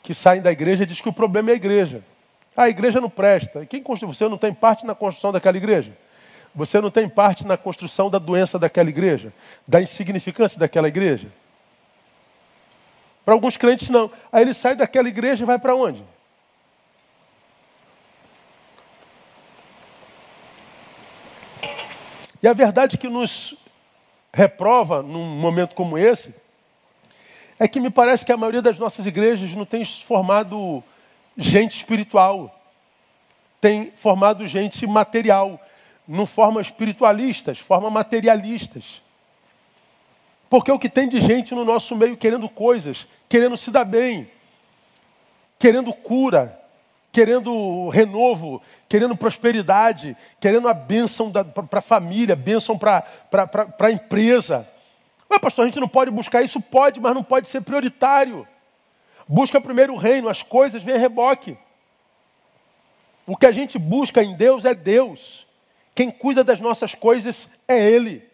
[0.02, 2.04] que saem da igreja e dizem que o problema é a igreja.
[2.58, 3.66] A igreja não presta.
[3.66, 4.14] Quem construiu?
[4.14, 5.98] Você não tem parte na construção daquela igreja?
[6.54, 9.34] Você não tem parte na construção da doença daquela igreja?
[9.66, 11.30] Da insignificância daquela igreja?
[13.24, 14.12] Para alguns crentes, não.
[14.30, 16.04] Aí ele sai daquela igreja e vai para onde?
[22.44, 23.56] E a verdade que nos
[24.34, 26.36] reprova num momento como esse
[27.58, 30.84] é que me parece que a maioria das nossas igrejas não tem formado
[31.38, 32.62] gente espiritual,
[33.62, 35.58] tem formado gente material,
[36.06, 39.02] não forma espiritualistas, forma materialistas.
[40.50, 44.30] Porque o que tem de gente no nosso meio querendo coisas, querendo se dar bem,
[45.58, 46.60] querendo cura,
[47.14, 53.06] querendo renovo, querendo prosperidade, querendo a bênção para a família, bênção para
[53.80, 54.68] a empresa.
[55.30, 56.60] Mas, pastor, a gente não pode buscar isso?
[56.60, 58.48] Pode, mas não pode ser prioritário.
[59.28, 61.56] Busca primeiro o reino, as coisas vêm reboque.
[63.28, 65.46] O que a gente busca em Deus é Deus.
[65.94, 68.28] Quem cuida das nossas coisas é Ele.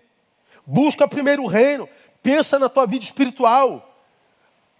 [0.65, 1.87] Busca primeiro o reino,
[2.23, 3.88] pensa na tua vida espiritual.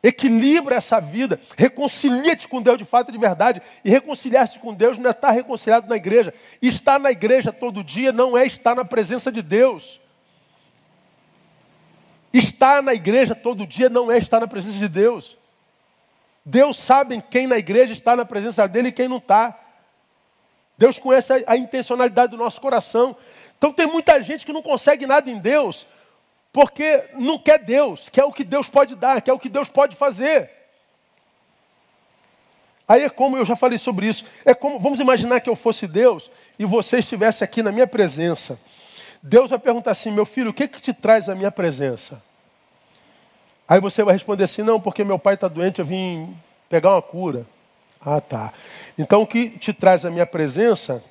[0.02, 3.62] Equilibra essa vida, reconcilia-te com Deus de fato e de verdade.
[3.84, 6.34] E reconciliar-se com Deus não é estar reconciliado na igreja.
[6.62, 10.00] Estar na igreja todo dia não é estar na presença de Deus.
[12.32, 15.38] Estar na igreja todo dia não é estar na presença de Deus.
[16.46, 19.60] Deus sabe quem na igreja está na presença dele e quem não está.
[20.78, 23.18] Deus conhece a, a intencionalidade do nosso coração.
[23.58, 25.86] Então tem muita gente que não consegue nada em Deus
[26.52, 29.96] porque não quer Deus, quer o que Deus pode dar, quer o que Deus pode
[29.96, 30.50] fazer.
[32.88, 35.86] Aí é como, eu já falei sobre isso, é como, vamos imaginar que eu fosse
[35.86, 38.60] Deus e você estivesse aqui na minha presença.
[39.22, 42.22] Deus vai perguntar assim, meu filho, o que, que te traz a minha presença?
[43.68, 46.36] Aí você vai responder assim, não, porque meu pai está doente, eu vim
[46.68, 47.46] pegar uma cura.
[48.02, 48.54] Ah, tá.
[48.98, 51.04] Então o que te traz a minha presença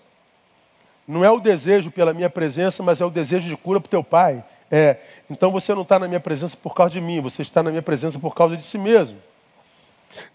[1.06, 3.90] não é o desejo pela minha presença, mas é o desejo de cura para o
[3.90, 4.42] teu pai.
[4.70, 4.98] É,
[5.30, 7.82] então você não está na minha presença por causa de mim, você está na minha
[7.82, 9.18] presença por causa de si mesmo.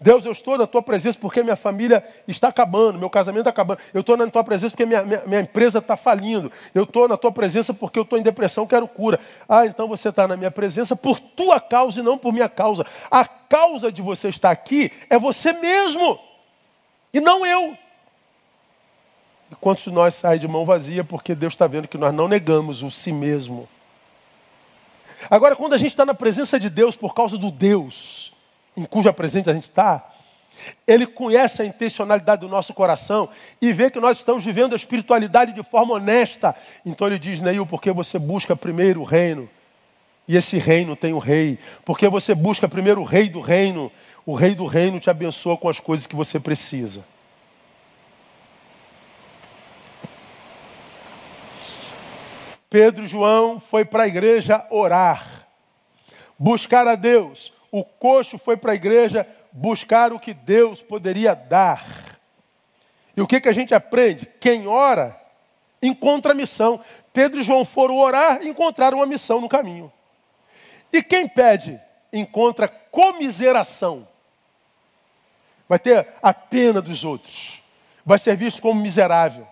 [0.00, 3.80] Deus, eu estou na tua presença porque minha família está acabando, meu casamento está acabando.
[3.92, 6.50] Eu estou na tua presença porque minha, minha, minha empresa está falindo.
[6.74, 9.18] Eu estou na tua presença porque eu estou em depressão, quero cura.
[9.48, 12.86] Ah, então você está na minha presença por tua causa e não por minha causa.
[13.10, 16.18] A causa de você estar aqui é você mesmo
[17.12, 17.76] e não eu.
[19.50, 22.28] E quantos de nós saem de mão vazia porque Deus está vendo que nós não
[22.28, 23.68] negamos o si mesmo?
[25.30, 28.32] Agora, quando a gente está na presença de Deus por causa do Deus,
[28.76, 30.10] em cuja presença a gente está,
[30.86, 33.28] ele conhece a intencionalidade do nosso coração
[33.60, 36.54] e vê que nós estamos vivendo a espiritualidade de forma honesta.
[36.84, 39.48] Então ele diz, Neil, porque você busca primeiro o reino,
[40.26, 41.58] e esse reino tem o um rei.
[41.84, 43.90] Porque você busca primeiro o rei do reino,
[44.24, 47.04] o rei do reino te abençoa com as coisas que você precisa.
[52.74, 55.46] Pedro e João foi para a igreja orar,
[56.36, 57.52] buscar a Deus.
[57.70, 61.86] O coxo foi para a igreja buscar o que Deus poderia dar.
[63.16, 64.26] E o que, que a gente aprende?
[64.40, 65.16] Quem ora,
[65.80, 66.82] encontra a missão.
[67.12, 69.92] Pedro e João foram orar e encontraram uma missão no caminho.
[70.92, 71.80] E quem pede,
[72.12, 74.04] encontra comiseração.
[75.68, 77.62] Vai ter a pena dos outros.
[78.04, 79.46] Vai ser visto como miserável.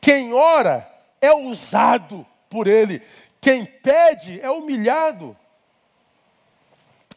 [0.00, 0.90] Quem ora
[1.20, 3.02] é usado por ele.
[3.40, 5.36] Quem pede é humilhado.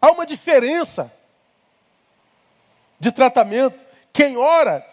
[0.02, 1.12] Há uma diferença
[3.00, 3.80] de tratamento.
[4.14, 4.86] Quem ora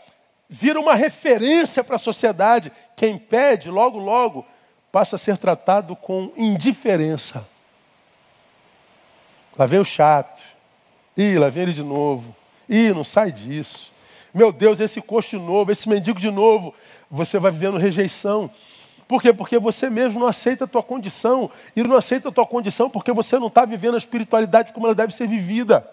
[0.49, 2.73] vira uma referência para a sociedade.
[2.97, 4.47] Quem pede, logo, logo,
[4.91, 7.47] passa a ser tratado com indiferença.
[9.59, 10.43] Lá vem o chato.
[11.17, 12.35] Ih, lá vem ele de novo.
[12.69, 13.93] Ih, não sai disso.
[14.33, 16.75] Meu Deus, esse coxo de novo, esse mendigo de novo.
[17.11, 18.51] Você vai vivendo rejeição.
[19.09, 19.33] Por quê?
[19.33, 21.51] Porque você mesmo não aceita a tua condição.
[21.75, 24.95] E não aceita a tua condição porque você não está vivendo a espiritualidade como ela
[24.95, 25.89] deve ser vivida.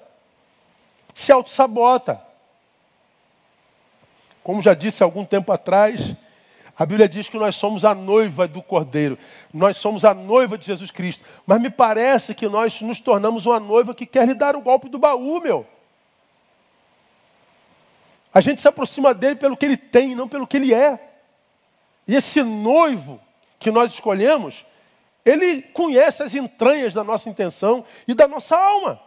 [1.14, 2.20] Se auto-sabota.
[4.44, 6.16] Como já disse algum tempo atrás,
[6.78, 9.18] a Bíblia diz que nós somos a noiva do Cordeiro.
[9.54, 11.24] Nós somos a noiva de Jesus Cristo.
[11.46, 14.90] Mas me parece que nós nos tornamos uma noiva que quer lhe dar o golpe
[14.90, 15.68] do baú, meu.
[18.34, 21.13] A gente se aproxima dele pelo que ele tem, não pelo que ele é.
[22.08, 23.20] E esse noivo
[23.60, 24.66] que nós escolhemos,
[25.26, 29.00] ele conhece as entranhas da nossa intenção e da nossa alma.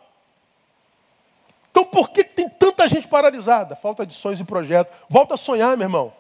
[1.71, 3.77] Então por que tem tanta gente paralisada?
[3.77, 4.97] Falta de sonhos e projetos.
[5.11, 6.13] Volta a sonhar, meu irmão.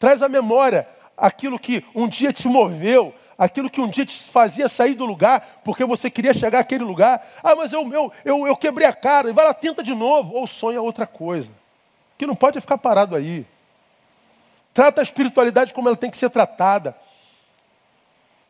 [0.00, 4.68] Traz à memória aquilo que um dia te moveu, aquilo que um dia te fazia
[4.68, 7.24] sair do lugar, porque você queria chegar àquele lugar.
[7.42, 10.34] Ah, mas eu, eu, eu, eu quebrei a cara, e vai lá, tenta de novo,
[10.34, 11.48] ou sonha outra coisa.
[12.18, 13.46] Que não pode ficar parado aí.
[14.72, 16.96] Trata a espiritualidade como ela tem que ser tratada.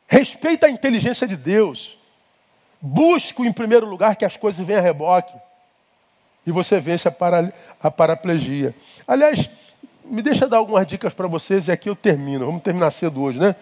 [0.07, 1.97] Respeita a inteligência de Deus.
[2.81, 5.35] Busca em primeiro lugar que as coisas venham a reboque.
[6.47, 8.75] E você vence a, para, a paraplegia.
[9.07, 9.51] Aliás,
[10.05, 12.47] me deixa dar algumas dicas para vocês e aqui eu termino.
[12.47, 13.55] Vamos terminar cedo hoje, né?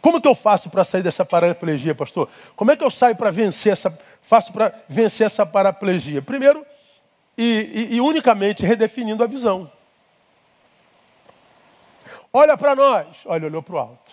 [0.00, 2.28] Como que eu faço para sair dessa paraplegia, pastor?
[2.54, 6.20] Como é que eu saio para vencer essa, faço para vencer essa paraplegia?
[6.20, 6.64] Primeiro,
[7.36, 9.70] e, e, e unicamente redefinindo a visão.
[12.32, 13.06] Olha para nós.
[13.26, 14.12] Olha, olhou para o alto.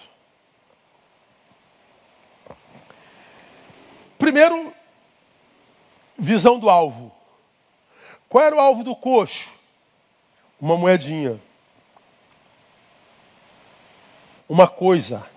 [4.18, 4.72] Primeiro,
[6.18, 7.12] visão do alvo.
[8.30, 9.52] Qual era o alvo do coxo?
[10.60, 11.42] Uma moedinha.
[14.48, 15.28] Uma coisa.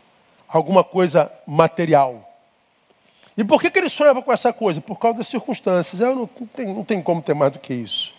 [0.46, 2.33] Alguma coisa material.
[3.36, 4.80] E por que, que ele sonhava com essa coisa?
[4.80, 6.00] Por causa das circunstâncias.
[6.00, 8.14] Eu não, não, tem, não tem como ter mais do que isso.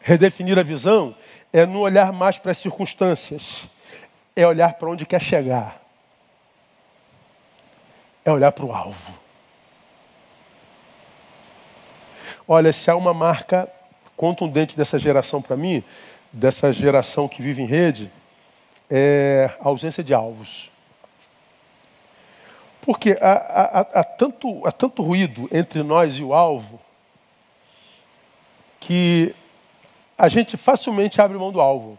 [0.00, 1.16] Redefinir a visão
[1.52, 3.66] é não olhar mais para as circunstâncias,
[4.36, 5.82] é olhar para onde quer chegar,
[8.24, 9.12] é olhar para o alvo.
[12.46, 13.68] Olha, se há uma marca
[14.16, 15.82] contundente dessa geração para mim,
[16.32, 18.12] dessa geração que vive em rede,
[18.88, 20.70] é a ausência de alvos.
[22.86, 26.80] Porque há, há, há, tanto, há tanto ruído entre nós e o alvo
[28.78, 29.34] que
[30.16, 31.98] a gente facilmente abre mão do alvo.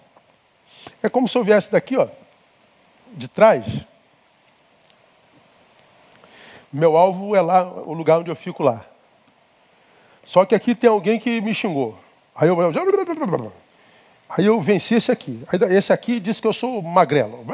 [1.03, 2.07] É como se eu viesse daqui, ó,
[3.11, 3.65] de trás.
[6.71, 8.85] Meu alvo é lá, o lugar onde eu fico lá.
[10.23, 11.99] Só que aqui tem alguém que me xingou.
[12.33, 12.57] Aí eu,
[14.29, 15.43] aí eu venci esse aqui.
[15.69, 17.45] Esse aqui disse que eu sou magrelo.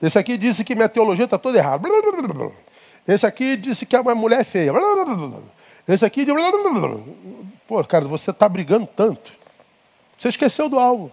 [0.00, 1.88] Esse aqui disse que minha teologia está toda errada.
[3.06, 4.72] Esse aqui disse que a mulher é feia.
[5.88, 6.26] Esse aqui.
[7.66, 9.32] Pô, cara, você está brigando tanto.
[10.18, 11.12] Você esqueceu do alvo.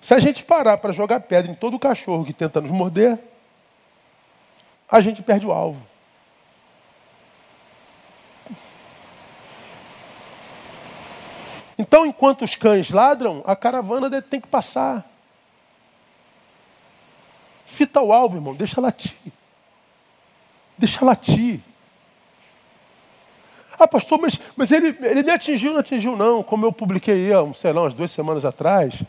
[0.00, 3.18] Se a gente parar para jogar pedra em todo cachorro que tenta nos morder,
[4.90, 5.80] a gente perde o alvo.
[11.78, 15.09] Então, enquanto os cães ladram, a caravana tem que passar.
[17.70, 19.16] Fita o alvo, irmão, deixa latir.
[20.76, 21.60] Deixa latir.
[23.78, 26.42] Ah, pastor, mas, mas ele, ele me atingiu, não atingiu, não.
[26.42, 29.00] Como eu publiquei há, sei lá, umas duas semanas atrás.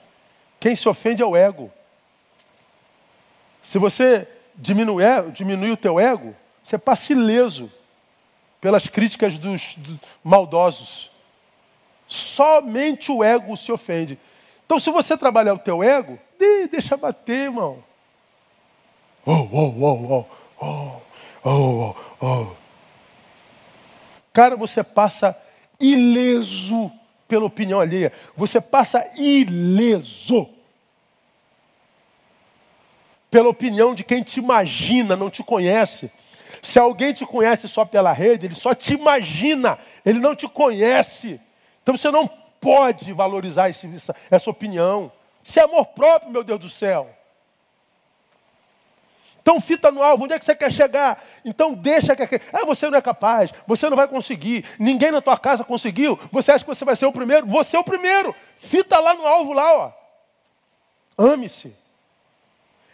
[0.59, 1.71] Quem se ofende é o ego.
[3.63, 7.69] Se você diminuir, diminuir o teu ego, você passa ileso
[8.61, 11.11] pelas críticas dos, dos maldosos.
[12.07, 14.19] Somente o ego se ofende.
[14.65, 16.17] Então, se você trabalhar o teu ego,
[16.71, 17.83] deixa bater, irmão.
[19.25, 20.25] Oh, oh, oh,
[20.61, 21.01] oh, oh,
[21.43, 22.47] oh, oh, oh.
[24.33, 25.37] Cara, você passa
[25.79, 26.91] ileso
[27.27, 28.11] pela opinião alheia.
[28.35, 30.49] Você passa ileso
[33.29, 36.11] pela opinião de quem te imagina, não te conhece.
[36.61, 41.39] Se alguém te conhece só pela rede, ele só te imagina, ele não te conhece.
[41.81, 43.89] Então você não pode valorizar esse,
[44.29, 45.11] essa, opinião.
[45.43, 47.09] Isso é amor próprio, meu Deus do céu.
[49.41, 51.23] Então fita no alvo, onde é que você quer chegar?
[51.43, 55.37] Então deixa que ah, você não é capaz, você não vai conseguir, ninguém na tua
[55.37, 57.47] casa conseguiu, você acha que você vai ser o primeiro?
[57.47, 58.35] Você é o primeiro.
[58.57, 59.91] Fita lá no alvo lá, ó.
[61.17, 61.75] Ame-se.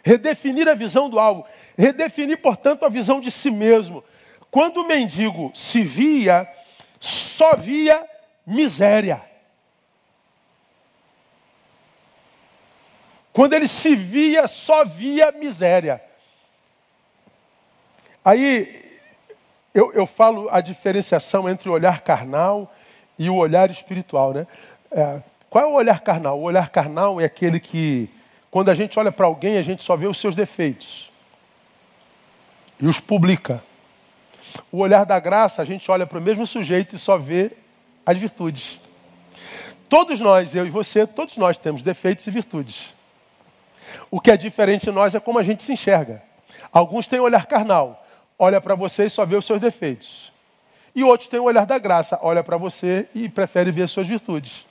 [0.04, 1.46] Redefinir a visão do alvo.
[1.78, 4.02] Redefinir, portanto, a visão de si mesmo.
[4.50, 6.48] Quando o mendigo se via,
[6.98, 8.08] só via
[8.46, 9.22] miséria.
[13.34, 16.02] Quando ele se via, só via miséria.
[18.28, 19.00] Aí
[19.74, 22.70] eu, eu falo a diferenciação entre o olhar carnal
[23.18, 24.34] e o olhar espiritual.
[24.34, 24.46] Né?
[24.92, 26.38] É, qual é o olhar carnal?
[26.38, 28.10] O olhar carnal é aquele que,
[28.52, 31.10] quando a gente olha para alguém, a gente só vê os seus defeitos
[32.82, 33.64] e os publica.
[34.74, 37.54] O olhar da graça, a gente olha para o mesmo sujeito e só vê
[38.06, 38.78] as virtudes.
[39.88, 42.94] Todos nós, eu e você, todos nós temos defeitos e virtudes.
[44.12, 46.22] O que é diferente de nós é como a gente se enxerga.
[46.74, 48.04] Alguns têm olhar carnal,
[48.38, 50.32] olha para você e só vê os seus defeitos.
[50.96, 54.08] E outros têm o olhar da graça, olha para você e prefere ver as suas
[54.08, 54.66] virtudes.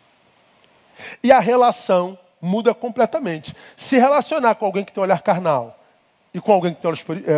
[1.23, 3.55] E a relação muda completamente.
[3.77, 5.79] Se relacionar com alguém que tem olhar carnal
[6.33, 6.91] e com alguém que tem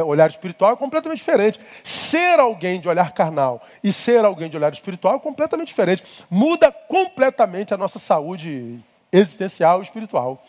[0.03, 1.61] olhar espiritual é completamente diferente.
[1.85, 6.03] Ser alguém de olhar carnal e ser alguém de olhar espiritual é completamente diferente.
[6.29, 8.81] Muda completamente a nossa saúde
[9.13, 10.45] existencial e espiritual.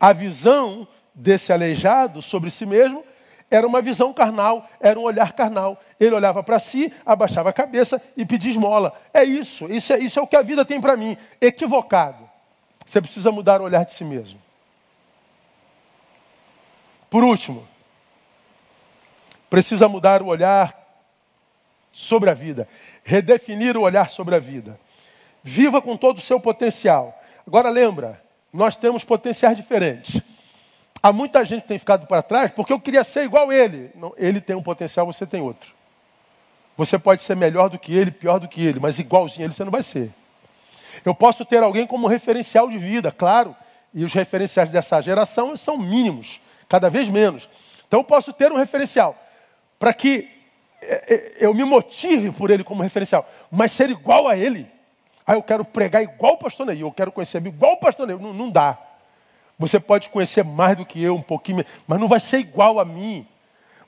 [0.00, 3.04] A visão desse aleijado sobre si mesmo
[3.54, 5.80] era uma visão carnal, era um olhar carnal.
[6.00, 9.00] Ele olhava para si, abaixava a cabeça e pedia esmola.
[9.12, 11.16] É isso, isso é, isso é o que a vida tem para mim.
[11.40, 12.28] Equivocado.
[12.84, 14.40] Você precisa mudar o olhar de si mesmo.
[17.08, 17.64] Por último,
[19.48, 20.76] precisa mudar o olhar
[21.92, 22.66] sobre a vida,
[23.04, 24.80] redefinir o olhar sobre a vida.
[25.44, 27.16] Viva com todo o seu potencial.
[27.46, 28.20] Agora lembra,
[28.52, 30.20] nós temos potenciais diferentes.
[31.04, 33.90] Há muita gente que tem ficado para trás porque eu queria ser igual a ele.
[33.94, 35.70] Não, ele tem um potencial, você tem outro.
[36.78, 39.52] Você pode ser melhor do que ele, pior do que ele, mas igualzinho a ele
[39.52, 40.10] você não vai ser.
[41.04, 43.54] Eu posso ter alguém como referencial de vida, claro,
[43.92, 46.40] e os referenciais dessa geração são mínimos,
[46.70, 47.50] cada vez menos.
[47.86, 49.14] Então eu posso ter um referencial
[49.78, 50.26] para que
[50.80, 54.66] é, é, eu me motive por ele como referencial, mas ser igual a ele.
[55.26, 58.18] Ah, eu quero pregar igual o pastor Neil, eu quero conhecer igual o pastor Neil.
[58.18, 58.78] Não, não dá.
[59.66, 62.84] Você pode conhecer mais do que eu, um pouquinho, mas não vai ser igual a
[62.84, 63.26] mim.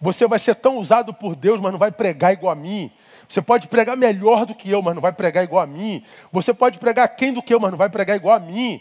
[0.00, 2.90] Você vai ser tão usado por Deus, mas não vai pregar igual a mim.
[3.28, 6.02] Você pode pregar melhor do que eu, mas não vai pregar igual a mim.
[6.32, 8.80] Você pode pregar quem do que eu, mas não vai pregar igual a mim.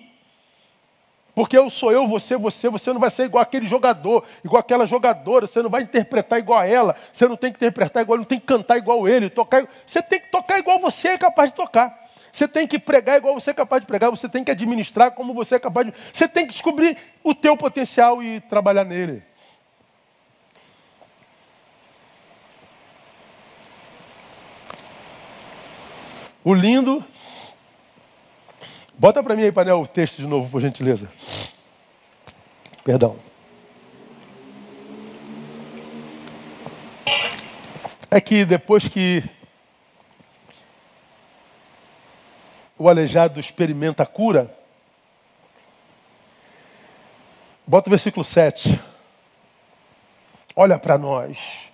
[1.34, 4.86] Porque eu sou eu, você, você, você não vai ser igual aquele jogador, igual aquela
[4.86, 8.24] jogadora, você não vai interpretar igual a ela, você não tem que interpretar igual, não
[8.24, 11.58] tem que cantar igual ele, tocar, você tem que tocar igual você é capaz de
[11.58, 12.05] tocar.
[12.36, 15.34] Você tem que pregar igual você é capaz de pregar, você tem que administrar como
[15.34, 15.94] você é capaz de.
[16.12, 19.24] Você tem que descobrir o teu potencial e trabalhar nele.
[26.44, 27.02] O lindo.
[28.96, 31.10] Bota para mim aí, painel, o texto de novo, por gentileza.
[32.84, 33.16] Perdão.
[38.12, 39.24] É que depois que
[42.86, 44.56] o aleijado experimenta a cura?
[47.66, 48.80] Bota o versículo 7.
[50.56, 51.68] Olha para nós.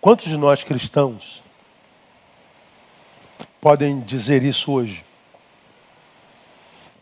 [0.00, 1.42] Quantos de nós cristãos
[3.60, 5.04] podem dizer isso hoje?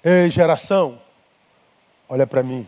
[0.02, 1.00] Ei, geração,
[2.08, 2.66] olha para mim.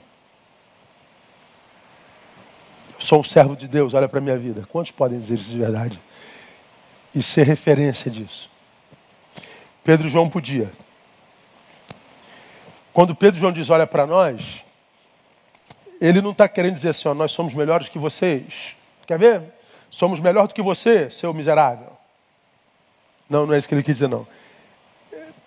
[3.02, 4.64] Sou um servo de Deus, olha para a minha vida.
[4.70, 6.00] Quantos podem dizer isso de verdade?
[7.12, 8.48] E ser referência disso?
[9.82, 10.70] Pedro e João podia.
[12.92, 14.64] Quando Pedro e João diz olha para nós,
[16.00, 18.76] ele não está querendo dizer assim, ó, nós somos melhores que vocês.
[19.04, 19.42] Quer ver?
[19.90, 21.90] Somos melhor do que você, seu miserável.
[23.28, 24.24] Não, não é isso que ele quis dizer, não.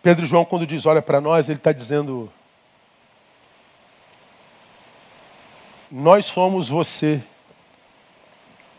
[0.03, 2.29] Pedro e João, quando diz olha para nós, ele está dizendo:
[5.89, 7.23] Nós somos você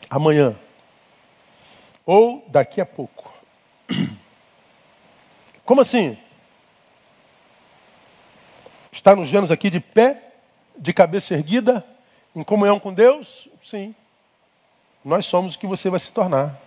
[0.09, 0.57] amanhã.
[2.05, 3.33] Ou daqui a pouco.
[5.65, 6.17] Como assim?
[8.93, 10.33] Está nos vendo aqui de pé,
[10.79, 11.85] de cabeça erguida,
[12.35, 13.49] em comunhão com Deus?
[13.63, 13.95] Sim.
[15.05, 16.61] Nós somos o que você vai se tornar.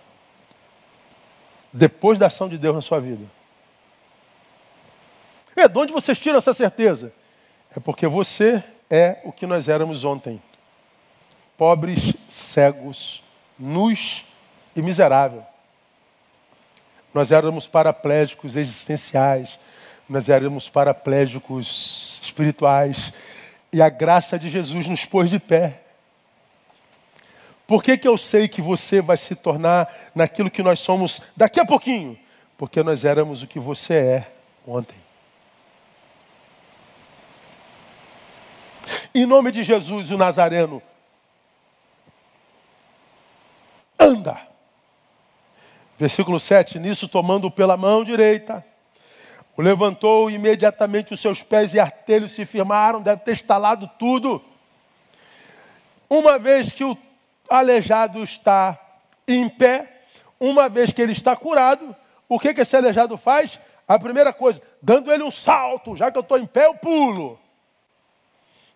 [1.72, 3.24] Depois da ação de Deus na sua vida.
[5.56, 7.12] É, de onde vocês tiram essa certeza?
[7.76, 10.42] É porque você é o que nós éramos ontem.
[11.56, 13.22] Pobres, cegos,
[13.60, 14.24] nus
[14.74, 15.44] e miserável.
[17.12, 19.58] Nós éramos paraplégicos existenciais,
[20.08, 23.12] nós éramos paraplégicos espirituais,
[23.72, 25.82] e a graça de Jesus nos pôs de pé.
[27.66, 31.60] Por que, que eu sei que você vai se tornar naquilo que nós somos daqui
[31.60, 32.18] a pouquinho?
[32.58, 34.32] Porque nós éramos o que você é
[34.66, 34.96] ontem.
[39.14, 40.82] Em nome de Jesus, o Nazareno,
[44.00, 44.40] anda.
[45.98, 48.64] Versículo 7: Nisso, tomando pela mão direita,
[49.56, 54.42] o levantou imediatamente os seus pés e artelhos se firmaram, deve ter estalado tudo.
[56.08, 56.96] Uma vez que o
[57.48, 58.78] aleijado está
[59.28, 60.02] em pé,
[60.40, 61.94] uma vez que ele está curado,
[62.28, 63.60] o que, que esse aleijado faz?
[63.86, 67.38] A primeira coisa, dando ele um salto, já que eu estou em pé, eu pulo.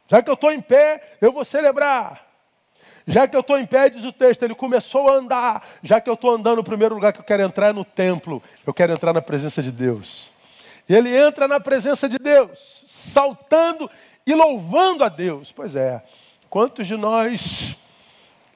[0.06, 2.23] Já que eu estou em pé, eu vou celebrar.
[3.06, 5.66] Já que eu estou em pé, diz o texto, ele começou a andar.
[5.82, 8.42] Já que eu estou andando, o primeiro lugar que eu quero entrar é no templo.
[8.66, 10.30] Eu quero entrar na presença de Deus.
[10.88, 13.90] E ele entra na presença de Deus, saltando
[14.26, 15.52] e louvando a Deus.
[15.52, 16.02] Pois é,
[16.48, 17.76] quantos de nós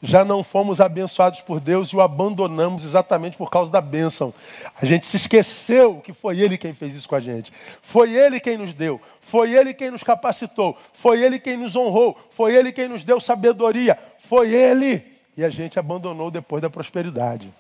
[0.01, 4.33] já não fomos abençoados por Deus e o abandonamos exatamente por causa da bênção.
[4.81, 7.53] A gente se esqueceu que foi Ele quem fez isso com a gente.
[7.83, 9.01] Foi Ele quem nos deu.
[9.21, 10.77] Foi Ele quem nos capacitou.
[10.93, 12.17] Foi Ele quem nos honrou.
[12.31, 13.99] Foi Ele quem nos deu sabedoria.
[14.29, 15.03] Foi Ele.
[15.35, 17.53] E a gente abandonou depois da prosperidade.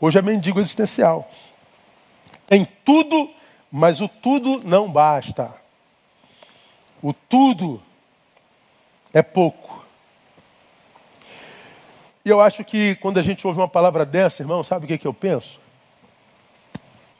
[0.00, 1.30] Hoje é mendigo existencial.
[2.46, 3.30] Tem tudo,
[3.70, 5.52] mas o tudo não basta.
[7.02, 7.82] O tudo
[9.12, 9.84] é pouco.
[12.24, 14.98] E eu acho que quando a gente ouve uma palavra dessa, irmão, sabe o que,
[14.98, 15.60] que eu penso?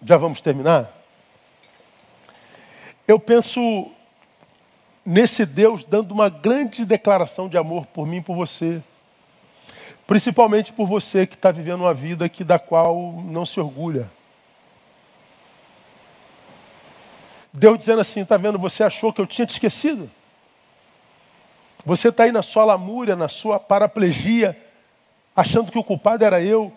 [0.03, 0.91] Já vamos terminar?
[3.07, 3.91] Eu penso
[5.07, 8.83] nesse Deus dando uma grande declaração de amor por mim por você.
[10.05, 14.11] Principalmente por você que está vivendo uma vida que, da qual não se orgulha.
[17.53, 20.11] Deus dizendo assim: está vendo, você achou que eu tinha te esquecido?
[21.85, 24.61] Você está aí na sua lamúria, na sua paraplegia,
[25.35, 26.73] achando que o culpado era eu,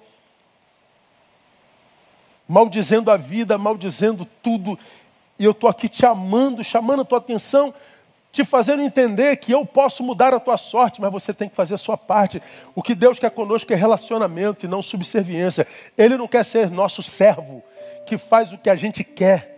[2.48, 4.78] maldizendo a vida, maldizendo tudo,
[5.38, 7.74] e eu estou aqui te amando, chamando a tua atenção,
[8.32, 11.74] te fazendo entender que eu posso mudar a tua sorte, mas você tem que fazer
[11.74, 12.42] a sua parte.
[12.76, 15.66] O que Deus quer conosco é relacionamento e não subserviência.
[15.98, 17.64] Ele não quer ser nosso servo,
[18.06, 19.58] que faz o que a gente quer.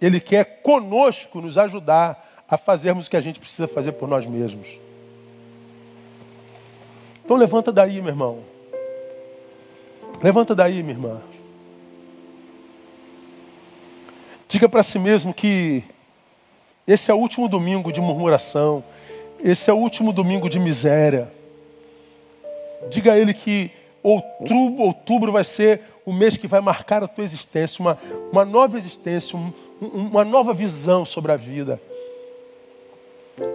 [0.00, 4.26] Ele quer conosco nos ajudar a fazermos o que a gente precisa fazer por nós
[4.26, 4.78] mesmos.
[7.24, 8.44] Então levanta daí, meu irmão.
[10.22, 11.22] Levanta daí, minha irmã.
[14.48, 15.82] Diga para si mesmo que
[16.86, 18.84] esse é o último domingo de murmuração,
[19.42, 21.32] esse é o último domingo de miséria.
[22.88, 23.70] Diga a ele que
[24.02, 27.98] outubro, outubro vai ser o mês que vai marcar a tua existência, uma,
[28.30, 31.80] uma nova existência, um, uma nova visão sobre a vida.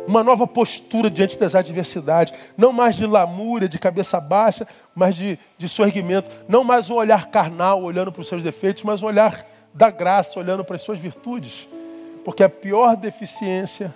[0.05, 5.39] Uma nova postura diante das adversidades, não mais de lamúria, de cabeça baixa, mas de,
[5.57, 9.47] de sorrimento, não mais um olhar carnal olhando para os seus defeitos, mas um olhar
[9.73, 11.67] da graça olhando para as suas virtudes,
[12.23, 13.93] porque a pior deficiência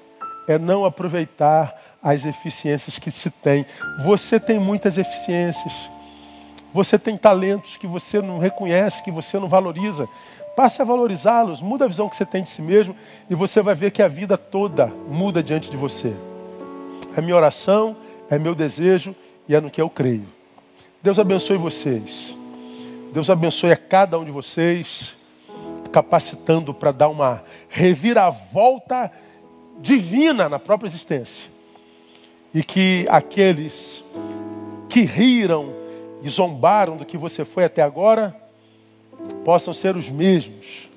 [0.48, 3.66] é não aproveitar as eficiências que se tem.
[4.04, 5.74] Você tem muitas eficiências.
[6.74, 10.08] Você tem talentos que você não reconhece, que você não valoriza.
[10.56, 12.96] Passe a valorizá-los, muda a visão que você tem de si mesmo
[13.30, 16.14] e você vai ver que a vida toda muda diante de você.
[17.16, 17.96] É minha oração,
[18.30, 19.16] é meu desejo
[19.48, 20.28] e é no que eu creio.
[21.02, 22.36] Deus abençoe vocês.
[23.14, 25.16] Deus abençoe a cada um de vocês,
[25.96, 29.10] capacitando para dar uma reviravolta
[29.80, 31.46] divina na própria existência.
[32.54, 34.04] E que aqueles
[34.90, 35.74] que riram
[36.22, 38.36] e zombaram do que você foi até agora,
[39.46, 40.90] possam ser os mesmos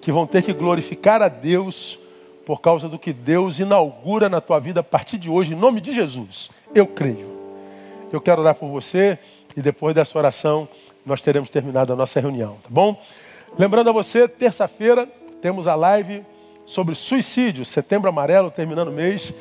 [0.00, 1.96] que vão ter que glorificar a Deus
[2.44, 5.80] por causa do que Deus inaugura na tua vida a partir de hoje, em nome
[5.80, 6.50] de Jesus.
[6.74, 7.30] Eu creio.
[8.12, 9.16] Eu quero orar por você
[9.56, 10.68] e depois dessa oração
[11.06, 13.00] nós teremos terminado a nossa reunião, tá bom?
[13.58, 15.06] Lembrando a você, terça-feira
[15.42, 16.24] temos a live
[16.64, 19.34] sobre suicídio, setembro amarelo, terminando o mês,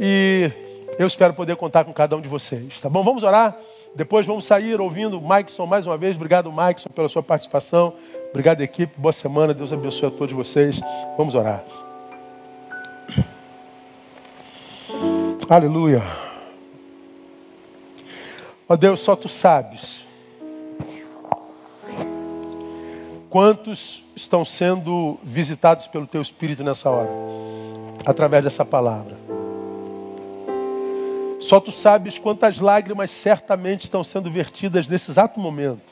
[0.00, 0.50] e
[0.98, 3.02] eu espero poder contar com cada um de vocês, tá bom?
[3.02, 3.56] Vamos orar,
[3.94, 6.16] depois vamos sair ouvindo o Maikson mais uma vez.
[6.16, 7.94] Obrigado, Maikson, pela sua participação.
[8.30, 8.98] Obrigado, equipe.
[8.98, 9.52] Boa semana.
[9.52, 10.80] Deus abençoe a todos vocês.
[11.18, 11.62] Vamos orar.
[15.46, 16.02] Aleluia.
[18.66, 20.01] Ó Deus, só tu sabes
[23.32, 27.08] quantos estão sendo visitados pelo teu Espírito nessa hora,
[28.04, 29.16] através dessa palavra.
[31.40, 35.90] Só tu sabes quantas lágrimas certamente estão sendo vertidas nesse exato momento.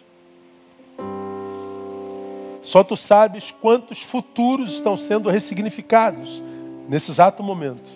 [2.61, 6.43] Só tu sabes quantos futuros estão sendo ressignificados
[6.91, 7.91] nesse exato momento.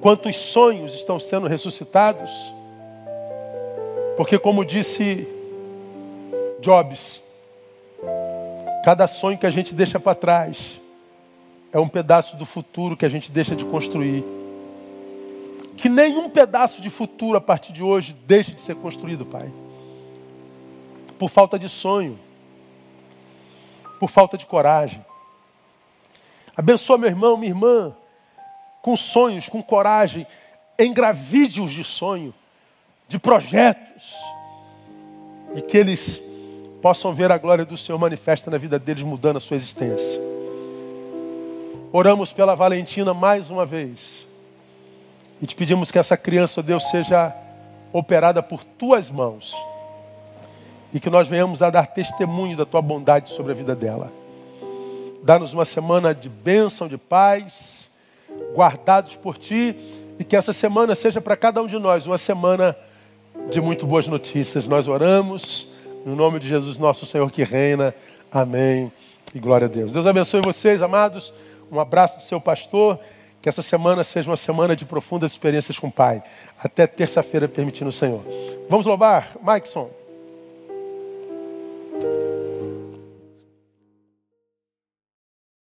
[0.00, 2.32] Quantos sonhos estão sendo ressuscitados.
[4.16, 5.28] Porque, como disse
[6.60, 7.22] Jobs,
[8.84, 10.80] cada sonho que a gente deixa para trás
[11.72, 14.24] é um pedaço do futuro que a gente deixa de construir
[15.76, 19.50] que nenhum pedaço de futuro a partir de hoje deixe de ser construído, Pai.
[21.18, 22.18] Por falta de sonho,
[23.98, 25.04] por falta de coragem.
[26.56, 27.96] Abençoa meu irmão, minha irmã,
[28.82, 30.26] com sonhos, com coragem,
[30.78, 32.34] engravide-os de sonho,
[33.08, 34.14] de projetos,
[35.54, 36.20] e que eles
[36.82, 40.20] possam ver a glória do Senhor manifesta na vida deles, mudando a sua existência.
[41.92, 44.26] Oramos pela Valentina mais uma vez
[45.42, 47.34] e te pedimos que essa criança, Deus, seja
[47.92, 49.56] operada por tuas mãos.
[50.94, 54.12] E que nós venhamos a dar testemunho da tua bondade sobre a vida dela.
[55.24, 57.90] Dá-nos uma semana de bênção, de paz,
[58.54, 59.74] guardados por ti.
[60.16, 62.76] E que essa semana seja para cada um de nós uma semana
[63.50, 64.68] de muito boas notícias.
[64.68, 65.71] Nós oramos
[66.04, 67.94] no nome de Jesus, nosso Senhor que reina.
[68.30, 68.92] Amém.
[69.34, 69.92] E glória a Deus.
[69.92, 71.32] Deus abençoe vocês, amados.
[71.70, 72.98] Um abraço do seu pastor.
[73.40, 76.22] Que essa semana seja uma semana de profundas experiências com o Pai.
[76.62, 78.22] Até terça-feira, permitindo o Senhor.
[78.70, 79.90] Vamos louvar, Maikson.